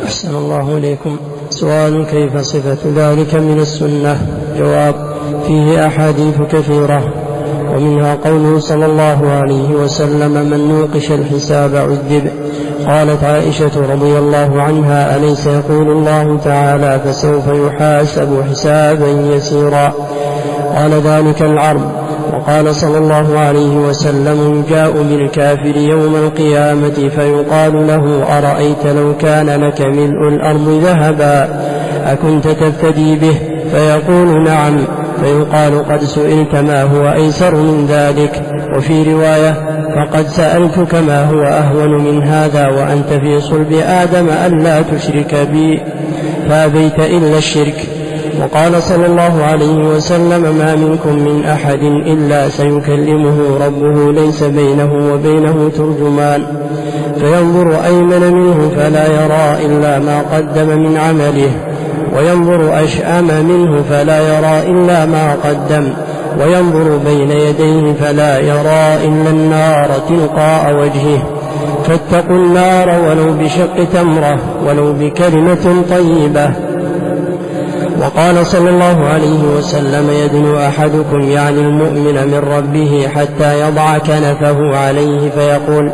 أحسن 0.04 0.36
الله 0.36 0.78
إليكم. 0.78 1.20
سؤال 1.50 2.06
كيف 2.06 2.38
صفة 2.38 2.80
ذلك 2.86 3.36
من 3.36 3.60
السنة؟ 3.60 4.18
جواب 4.58 5.13
فيه 5.48 5.88
أحاديث 5.88 6.42
كثيرة 6.52 7.04
ومنها 7.76 8.18
قوله 8.26 8.60
صلى 8.60 8.86
الله 8.86 9.30
عليه 9.30 9.70
وسلم 9.70 10.32
من 10.32 10.68
نوقش 10.68 11.12
الحساب 11.12 11.76
عذب. 11.76 12.32
قالت 12.88 13.24
عائشة 13.24 13.94
رضي 13.94 14.18
الله 14.18 14.62
عنها 14.62 15.18
أليس 15.18 15.48
يقول 15.48 15.92
الله 15.92 16.38
تعالى 16.44 17.00
فسوف 17.06 17.48
يحاسب 17.48 18.44
حسابا 18.52 19.08
يسيرا؟ 19.08 19.94
قال 20.76 20.92
ذلك 20.92 21.42
العرض. 21.42 21.92
وقال 22.34 22.76
صلى 22.76 22.98
الله 22.98 23.40
عليه 23.40 23.78
وسلم 23.78 24.60
يجاء 24.60 24.92
بالكافر 24.92 25.78
يوم 25.78 26.16
القيامة 26.16 27.10
فيقال 27.16 27.88
له 27.88 28.38
أرأيت 28.38 28.86
لو 28.86 29.18
كان 29.18 29.50
لك 29.50 29.82
ملء 29.82 30.28
الأرض 30.28 30.70
ذهبا 30.84 31.50
أكنت 32.06 32.48
تفتدي 32.48 33.16
به؟ 33.16 33.38
فيقول 33.72 34.44
نعم. 34.44 35.03
فيقال 35.24 35.88
قد 35.90 36.04
سئلت 36.04 36.56
ما 36.56 36.84
هو 36.84 37.14
أيسر 37.14 37.56
من 37.56 37.86
ذلك 37.90 38.42
وفي 38.78 39.14
رواية 39.14 39.54
فقد 39.96 40.28
سألتك 40.28 40.96
ما 40.96 41.26
هو 41.26 41.44
أهون 41.44 42.04
من 42.04 42.24
هذا 42.24 42.68
وأنت 42.68 43.14
في 43.14 43.42
صلب 43.42 43.74
آدم 43.74 44.30
ألا 44.46 44.82
تشرك 44.82 45.48
بي 45.52 45.82
فأبيت 46.50 47.00
إلا 47.00 47.38
الشرك. 47.38 47.88
وقال 48.42 48.84
صلى 48.84 49.06
الله 49.06 49.44
عليه 49.44 49.96
وسلم 49.96 50.56
ما 50.58 50.76
منكم 50.76 51.16
من 51.16 51.46
أحد 51.46 51.84
إلا 51.84 52.50
سيكلمه 52.50 53.38
ربه 53.66 54.12
ليس 54.12 54.44
بينه 54.44 55.14
وبينه 55.14 55.72
ترجمان. 55.78 56.42
فينظر 57.20 57.86
أيمن 57.86 58.34
منه 58.34 58.72
فلا 58.76 59.08
يرى 59.08 59.66
إلا 59.66 60.00
ما 60.00 60.22
قدم 60.22 60.68
من 60.80 60.98
عمله. 60.98 61.52
وينظر 62.18 62.84
أشأم 62.84 63.28
منه 63.28 63.84
فلا 63.90 64.20
يرى 64.20 64.72
إلا 64.72 65.06
ما 65.06 65.36
قدم 65.44 65.94
وينظر 66.42 66.98
بين 66.98 67.32
يديه 67.32 67.94
فلا 67.94 68.40
يرى 68.40 69.08
إلا 69.08 69.30
النار 69.30 69.90
تلقاء 70.10 70.76
وجهه. 70.76 71.24
فاتقوا 71.88 72.36
النار 72.36 72.90
ولو 73.10 73.34
بشق 73.34 73.84
تمرة 73.94 74.40
ولو 74.68 74.94
بكلمة 74.94 75.84
طيبة. 75.90 76.52
وقال 78.02 78.46
صلى 78.46 78.70
الله 78.70 79.06
عليه 79.06 79.44
وسلم 79.58 80.10
يدنو 80.10 80.60
أحدكم 80.60 81.22
يعني 81.22 81.60
المؤمن 81.60 82.28
من 82.28 82.42
ربه 82.58 83.08
حتى 83.16 83.62
يضع 83.62 83.98
كنفه 83.98 84.78
عليه 84.78 85.30
فيقول 85.30 85.92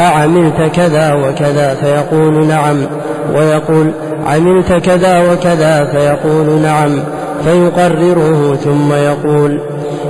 أعملت 0.00 0.62
كذا 0.74 1.14
وكذا 1.14 1.74
فيقول 1.74 2.46
نعم 2.46 2.86
ويقول 3.34 3.92
عملت 4.26 4.72
كذا 4.72 5.32
وكذا 5.32 5.84
فيقول 5.84 6.60
نعم 6.62 7.02
فيقرره 7.44 8.54
ثم 8.54 8.92
يقول 8.92 9.60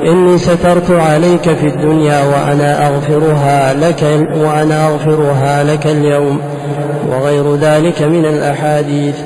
إني 0.02 0.38
سترت 0.38 0.90
عليك 0.90 1.42
في 1.42 1.66
الدنيا 1.66 2.24
وأنا 2.24 2.88
أغفرها 2.88 3.74
لك 3.74 4.28
وأنا 4.36 4.88
أغفرها 4.88 5.64
لك 5.64 5.86
اليوم 5.86 6.40
وغير 7.08 7.54
ذلك 7.54 8.02
من 8.02 8.24
الأحاديث. 8.26 9.16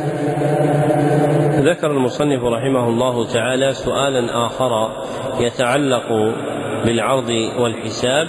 ذكر 1.61 1.91
المصنف 1.91 2.43
رحمه 2.45 2.89
الله 2.89 3.27
تعالى 3.27 3.73
سؤالا 3.73 4.47
آخر 4.47 4.89
يتعلق 5.41 6.35
بالعرض 6.85 7.31
والحساب 7.59 8.29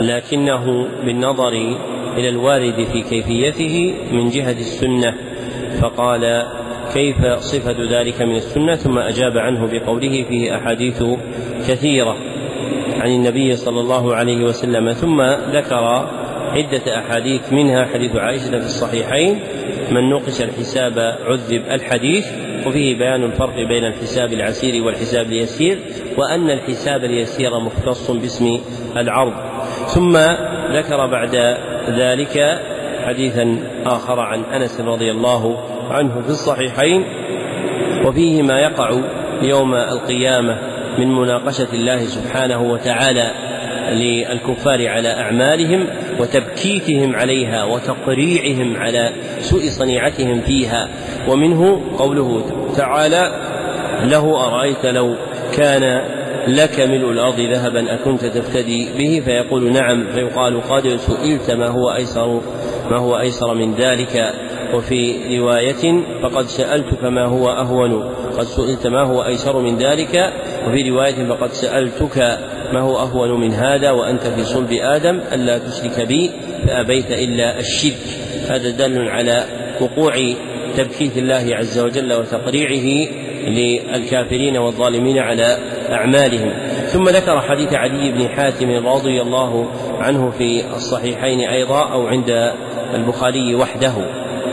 لكنه 0.00 0.88
بالنظر 1.04 1.76
إلى 2.16 2.28
الوارد 2.28 2.86
في 2.92 3.02
كيفيته 3.02 3.94
من 4.12 4.28
جهة 4.28 4.52
السنة 4.52 5.14
فقال 5.80 6.46
كيف 6.94 7.26
صفة 7.26 8.00
ذلك 8.00 8.22
من 8.22 8.36
السنة؟ 8.36 8.74
ثم 8.74 8.98
أجاب 8.98 9.38
عنه 9.38 9.66
بقوله 9.72 10.24
فيه 10.28 10.56
أحاديث 10.56 11.02
كثيرة 11.68 12.16
عن 13.00 13.10
النبي 13.10 13.56
صلى 13.56 13.80
الله 13.80 14.14
عليه 14.14 14.44
وسلم. 14.44 14.92
ثم 14.92 15.22
ذكر 15.52 16.08
عدة 16.52 16.98
أحاديث 16.98 17.52
منها 17.52 17.84
حديث 17.84 18.16
عائشة 18.16 18.50
في 18.50 18.66
الصحيحين 18.66 19.40
من 19.90 20.10
نقش 20.10 20.42
الحساب 20.42 20.98
عذب 21.26 21.62
الحديث 21.70 22.26
وفيه 22.66 22.98
بيان 22.98 23.24
الفرق 23.24 23.54
بين 23.68 23.84
الحساب 23.84 24.32
العسير 24.32 24.84
والحساب 24.84 25.26
اليسير 25.26 25.78
وأن 26.18 26.50
الحساب 26.50 27.04
اليسير 27.04 27.60
مختص 27.60 28.10
باسم 28.10 28.58
العرض. 28.96 29.51
ثم 29.94 30.16
ذكر 30.72 31.06
بعد 31.06 31.56
ذلك 31.88 32.60
حديثا 33.06 33.58
آخر 33.86 34.20
عن 34.20 34.42
أنس 34.44 34.80
رضي 34.80 35.10
الله 35.10 35.56
عنه 35.90 36.22
في 36.22 36.28
الصحيحين 36.28 37.04
وفيه 38.06 38.42
ما 38.42 38.60
يقع 38.60 39.00
يوم 39.42 39.74
القيامة 39.74 40.58
من 40.98 41.14
مناقشة 41.14 41.68
الله 41.72 41.98
سبحانه 41.98 42.62
وتعالى 42.62 43.30
للكفار 43.92 44.88
على 44.88 45.08
أعمالهم 45.08 45.86
وتبكيتهم 46.20 47.16
عليها 47.16 47.64
وتقريعهم 47.64 48.76
على 48.76 49.12
سوء 49.38 49.60
صنيعتهم 49.68 50.40
فيها. 50.40 50.88
ومنه 51.28 51.80
قوله 51.98 52.44
تعالى 52.76 53.32
له 54.02 54.46
أرأيت 54.46 54.86
لو 54.86 55.14
كان 55.56 56.02
لك 56.46 56.80
ملء 56.80 57.10
الأرض 57.10 57.40
ذهبا 57.40 57.94
أكنت 57.94 58.24
تفتدي 58.24 58.88
به؟ 58.98 59.22
فيقول 59.24 59.72
نعم. 59.72 60.12
فيقال 60.12 60.62
قد 60.62 60.96
سئلت 60.96 61.50
ما 61.50 61.68
هو 61.68 61.94
أيسر 61.94 62.40
ما 62.90 62.96
هو 62.96 63.18
أيسر 63.18 63.54
من 63.54 63.74
ذلك؟ 63.74 64.32
وفي 64.74 65.38
رواية 65.38 66.04
فقد 66.22 66.46
سألتك 66.46 67.04
ما 67.04 67.24
هو 67.24 67.50
أهون. 67.50 68.14
قد 68.38 68.44
سئلت 68.44 68.86
ما 68.86 69.02
هو 69.02 69.24
أيسر 69.24 69.58
من 69.58 69.76
ذلك؟ 69.76 70.32
وفي 70.66 70.90
رواية 70.90 71.28
فقد 71.28 71.52
سألتك 71.52 72.38
ما 72.72 72.80
هو 72.80 72.96
أهون 72.98 73.40
من 73.40 73.52
هذا؟ 73.52 73.90
وأنت 73.90 74.22
في 74.22 74.44
صلب 74.44 74.72
آدم 74.72 75.20
ألا 75.32 75.58
تشرك 75.58 76.06
بي؟ 76.06 76.30
فأبيت 76.66 77.10
إلا 77.10 77.58
الشرك. 77.58 77.98
هذا 78.48 78.70
دل 78.70 79.08
على 79.08 79.44
وقوع 79.80 80.14
تبكيت 80.76 81.16
الله 81.16 81.56
عز 81.56 81.78
وجل 81.78 82.12
وتقريعه 82.12 83.08
للكافرين 83.48 84.56
والظالمين 84.56 85.18
على 85.18 85.56
أعمالهم. 85.92 86.52
ثم 86.86 87.08
ذكر 87.08 87.40
حديث 87.40 87.74
علي 87.74 88.12
بن 88.12 88.28
حاتم 88.28 88.86
رضي 88.86 89.22
الله 89.22 89.66
عنه 90.00 90.30
في 90.30 90.64
الصحيحين 90.76 91.40
أيضا 91.40 91.92
أو 91.92 92.06
عند 92.06 92.52
البخاري 92.94 93.54
وحده. 93.54 93.92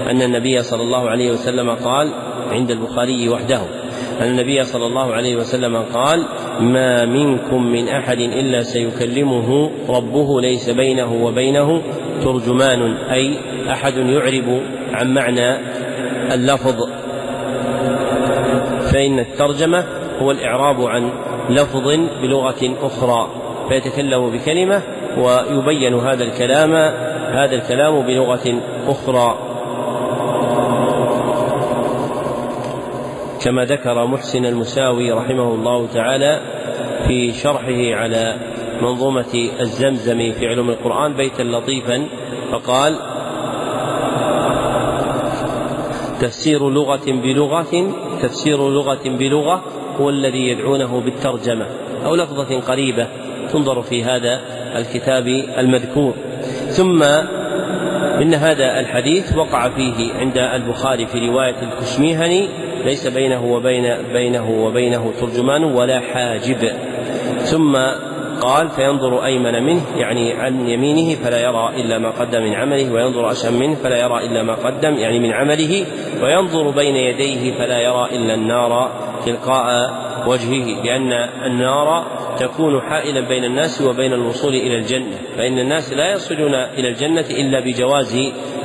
أن 0.09 0.21
النبي 0.21 0.63
صلى 0.63 0.81
الله 0.81 1.09
عليه 1.09 1.31
وسلم 1.31 1.69
قال 1.69 2.11
عند 2.51 2.71
البخاري 2.71 3.29
وحده. 3.29 3.61
أن 4.21 4.27
النبي 4.27 4.63
صلى 4.63 4.85
الله 4.85 5.13
عليه 5.13 5.35
وسلم 5.35 5.77
قال 5.77 6.25
ما 6.59 7.05
منكم 7.05 7.63
من 7.63 7.87
أحد 7.87 8.17
إلا 8.17 8.61
سيكلمه 8.61 9.71
ربه 9.89 10.41
ليس 10.41 10.69
بينه 10.69 11.23
وبينه 11.23 11.81
ترجمان. 12.23 12.81
أي 13.11 13.37
أحد 13.71 13.97
يعرب 13.97 14.61
عن 14.93 15.13
معنى 15.13 15.57
اللفظ. 16.33 16.89
فإن 18.93 19.19
الترجمة 19.19 19.83
هو 20.21 20.31
الإعراب 20.31 20.81
عن 20.81 21.11
لفظ 21.49 21.87
بلغة 22.21 22.75
أخرى 22.81 23.29
فيتكلم 23.69 24.29
بكلمة 24.29 24.81
ويبين 25.17 25.93
هذا 25.93 26.23
الكلام 26.23 26.73
هذا 27.33 27.55
الكلام 27.55 28.01
بلغة 28.01 28.61
أخرى. 28.87 29.37
كما 33.41 33.65
ذكر 33.65 34.05
محسن 34.05 34.45
المساوي 34.45 35.11
رحمه 35.11 35.53
الله 35.53 35.87
تعالى 35.93 36.41
في 37.07 37.31
شرحه 37.31 38.01
على 38.01 38.35
منظومة 38.81 39.49
الزمزم 39.59 40.31
في 40.31 40.47
علوم 40.47 40.69
القرآن 40.69 41.13
بيتا 41.13 41.43
لطيفا 41.43 42.07
فقال 42.51 42.95
تفسير 46.21 46.69
لغة 46.69 47.05
بلغة 47.07 47.93
تفسير 48.21 48.69
لغة 48.69 49.01
بلغة 49.05 49.61
هو 49.99 50.09
الذي 50.09 50.47
يدعونه 50.47 51.01
بالترجمة 51.01 51.65
أو 52.05 52.15
لفظة 52.15 52.59
قريبة 52.59 53.07
تنظر 53.53 53.81
في 53.81 54.03
هذا 54.03 54.39
الكتاب 54.75 55.27
المذكور. 55.57 56.13
ثم 56.67 57.03
إن 58.21 58.33
هذا 58.33 58.79
الحديث 58.79 59.37
وقع 59.37 59.69
فيه 59.69 60.13
عند 60.13 60.37
البخاري 60.37 61.05
في 61.05 61.27
رواية 61.27 61.55
الكشميهني 61.61 62.49
ليس 62.85 63.07
بينه 63.07 63.45
وبين 63.45 63.95
بينه 64.13 64.49
وبينه 64.49 65.11
ترجمان 65.19 65.63
ولا 65.63 65.99
حاجب. 65.99 66.71
ثم 67.39 67.77
قال 68.41 68.69
فينظر 68.69 69.25
أيمن 69.25 69.63
منه 69.63 69.81
يعني 69.97 70.33
عن 70.33 70.67
يمينه 70.67 71.15
فلا 71.15 71.41
يرى 71.41 71.69
إلا 71.75 71.97
ما 71.97 72.09
قدم 72.09 72.43
من 72.43 72.53
عمله 72.53 72.93
وينظر 72.93 73.31
أشأم 73.31 73.53
منه 73.53 73.75
فلا 73.75 73.97
يرى 73.97 74.25
إلا 74.25 74.43
ما 74.43 74.53
قدم 74.53 74.93
يعني 74.93 75.19
من 75.19 75.31
عمله 75.31 75.85
وينظر 76.23 76.69
بين 76.69 76.95
يديه 76.95 77.51
فلا 77.57 77.79
يرى 77.79 78.07
إلا 78.11 78.33
النار. 78.33 78.91
تلقاء 79.25 79.93
وجهه 80.27 80.83
لأن 80.83 81.11
النار 81.45 82.05
تكون 82.37 82.81
حائلا 82.81 83.27
بين 83.27 83.43
الناس 83.43 83.81
وبين 83.81 84.13
الوصول 84.13 84.53
إلى 84.53 84.75
الجنة. 84.77 85.17
فإن 85.37 85.59
الناس 85.59 85.93
لا 85.93 86.13
يصلون 86.13 86.53
إلى 86.53 86.89
الجنة 86.89 87.25
إلا 87.29 87.59
بجواز 87.59 88.17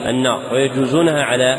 النار 0.06 0.40
ويجوزونها 0.52 1.22
على 1.22 1.58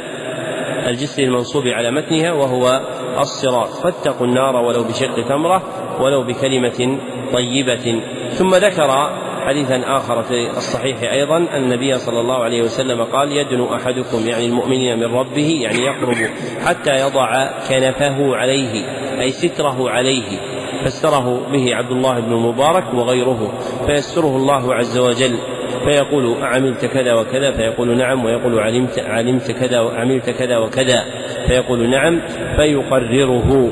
الجسر 0.88 1.24
المنصوب 1.24 1.68
على 1.68 1.92
متنها 1.92 2.32
وهو 2.32 2.82
الصراط. 3.20 3.70
فاتقوا 3.70 4.28
النار 4.28 4.56
ولو 4.56 4.84
بشق 4.84 5.28
تمرة 5.28 5.64
ولو 6.02 6.24
بكلمة 6.24 7.00
طيبة. 7.34 8.02
ثم 8.30 8.56
ذكر 8.56 9.10
حديثا 9.46 9.98
آخر 9.98 10.24
في 10.24 10.50
الصحيح 10.58 11.12
أيضا 11.12 11.38
أن 11.38 11.64
النبي 11.64 11.98
صلى 11.98 12.20
الله 12.20 12.44
عليه 12.44 12.62
وسلم 12.62 13.04
قال 13.04 13.32
يدنو 13.32 13.76
أحدكم 13.76 14.28
يعني 14.28 14.46
المؤمنين 14.46 15.00
من 15.00 15.16
ربه 15.16 15.60
يعني 15.62 15.80
يقرب 15.80 16.18
حتى 16.66 17.00
يضع 17.00 17.48
كنفه 17.70 18.36
عليه 18.36 18.86
أي 19.22 19.32
ستره 19.32 19.90
عليه 19.90 20.40
فسره 20.86 21.42
به 21.52 21.76
عبد 21.76 21.92
الله 21.92 22.20
بن 22.20 22.34
المبارك 22.34 22.94
وغيره 22.94 23.54
فيسره 23.88 24.38
الله 24.38 24.74
عز 24.74 24.98
وجل 24.98 25.38
فيقول 25.86 26.42
أعملت 26.42 26.86
كذا 26.86 27.14
وكذا 27.14 27.52
فيقول 27.52 27.98
نعم 27.98 28.26
ويقول 28.26 28.60
علمت 28.60 29.00
علمت 29.00 29.52
كذا 29.52 29.80
وعملت 29.80 30.30
كذا 30.30 30.58
وكذا 30.58 31.04
فيقول 31.48 31.90
نعم 31.90 32.22
فيقرره 32.56 33.72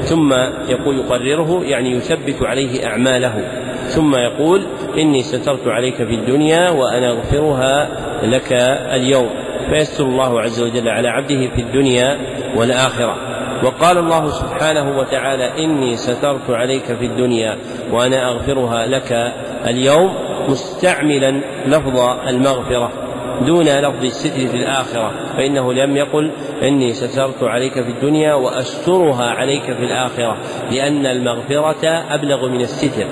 ثم 0.00 0.32
يقول 0.68 0.98
يقرره 0.98 1.64
يعني 1.64 1.90
يثبت 1.90 2.42
عليه 2.42 2.86
أعماله 2.86 3.66
ثم 3.86 4.16
يقول 4.16 4.62
إني 4.98 5.22
سترت 5.22 5.68
عليك 5.68 5.96
في 5.96 6.14
الدنيا 6.14 6.70
وأنا 6.70 7.10
أغفرها 7.10 7.88
لك 8.22 8.52
اليوم. 8.92 9.30
فيستر 9.70 10.04
الله 10.04 10.40
عز 10.40 10.62
وجل 10.62 10.88
على 10.88 11.08
عبده 11.08 11.48
في 11.54 11.60
الدنيا 11.60 12.18
والآخرة. 12.56 13.16
وقال 13.64 13.98
الله 13.98 14.30
سبحانه 14.30 14.98
وتعالى 14.98 15.64
إني 15.64 15.96
سترت 15.96 16.50
عليك 16.50 16.84
في 16.84 17.06
الدنيا 17.06 17.56
وأنا 17.92 18.28
أغفرها 18.28 18.86
لك 18.86 19.32
اليوم. 19.66 20.14
مستعملا 20.48 21.40
لفظ 21.66 22.00
المغفرة. 22.28 22.92
دون 23.40 23.64
لفظ 23.64 24.04
الستر 24.04 24.48
في 24.48 24.56
الآخرة. 24.56 25.12
فإنه 25.36 25.72
لم 25.72 25.96
يقل 25.96 26.30
إني 26.62 26.92
سترت 26.92 27.42
عليك 27.42 27.72
في 27.72 27.90
الدنيا 27.90 28.34
وأسترها 28.34 29.30
عليك 29.30 29.62
في 29.62 29.84
الآخرة 29.84 30.36
لأن 30.70 31.06
المغفرة 31.06 31.86
أبلغ 31.86 32.48
من 32.48 32.60
الستر. 32.60 33.06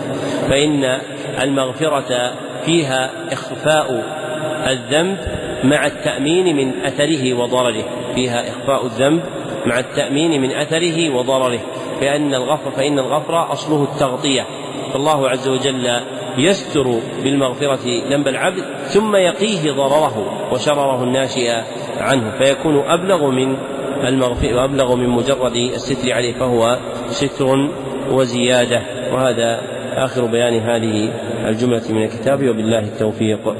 فإن 0.48 0.98
المغفرة 1.42 2.32
فيها 2.66 3.10
إخفاء 3.32 4.04
الذنب 4.66 5.18
مع 5.64 5.86
التأمين 5.86 6.56
من 6.56 6.72
أثره 6.84 7.34
وضرره. 7.34 7.84
فيها 8.14 8.48
إخفاء 8.48 8.86
الذنب 8.86 9.22
مع 9.66 9.78
التأمين 9.78 10.42
من 10.42 10.50
أثره 10.50 11.16
وضرره. 11.16 11.60
فإن 12.00 12.34
الغفر 12.34 12.70
فإن 12.70 12.98
الغفر 12.98 13.52
أصله 13.52 13.82
التغطية. 13.82 14.46
فالله 14.92 15.28
عز 15.28 15.48
وجل 15.48 16.00
يستر 16.38 17.00
بالمغفرة 17.24 18.08
ذنب 18.10 18.28
العبد 18.28 18.62
ثم 18.86 19.16
يقيه 19.16 19.72
ضرره 19.72 20.48
وشرره 20.52 21.04
الناشئ 21.04 21.50
عنه 21.98 22.30
فيكون 22.38 22.78
أبلغ 22.78 23.30
من 23.30 23.56
المغفرة 24.06 24.64
أبلغ 24.64 24.96
من 24.96 25.08
مجرد 25.08 25.56
الستر 25.56 26.12
عليه 26.12 26.32
فهو 26.32 26.78
ستر 27.10 27.70
وزيادة. 28.10 28.82
وهذا 29.12 29.60
آخر 29.96 30.24
بيان 30.26 30.60
هذه 30.60 31.12
الجملة 31.48 31.82
من 31.90 32.02
الكتاب 32.04 32.48
وبالله 32.48 32.78
التوفيق. 32.78 33.54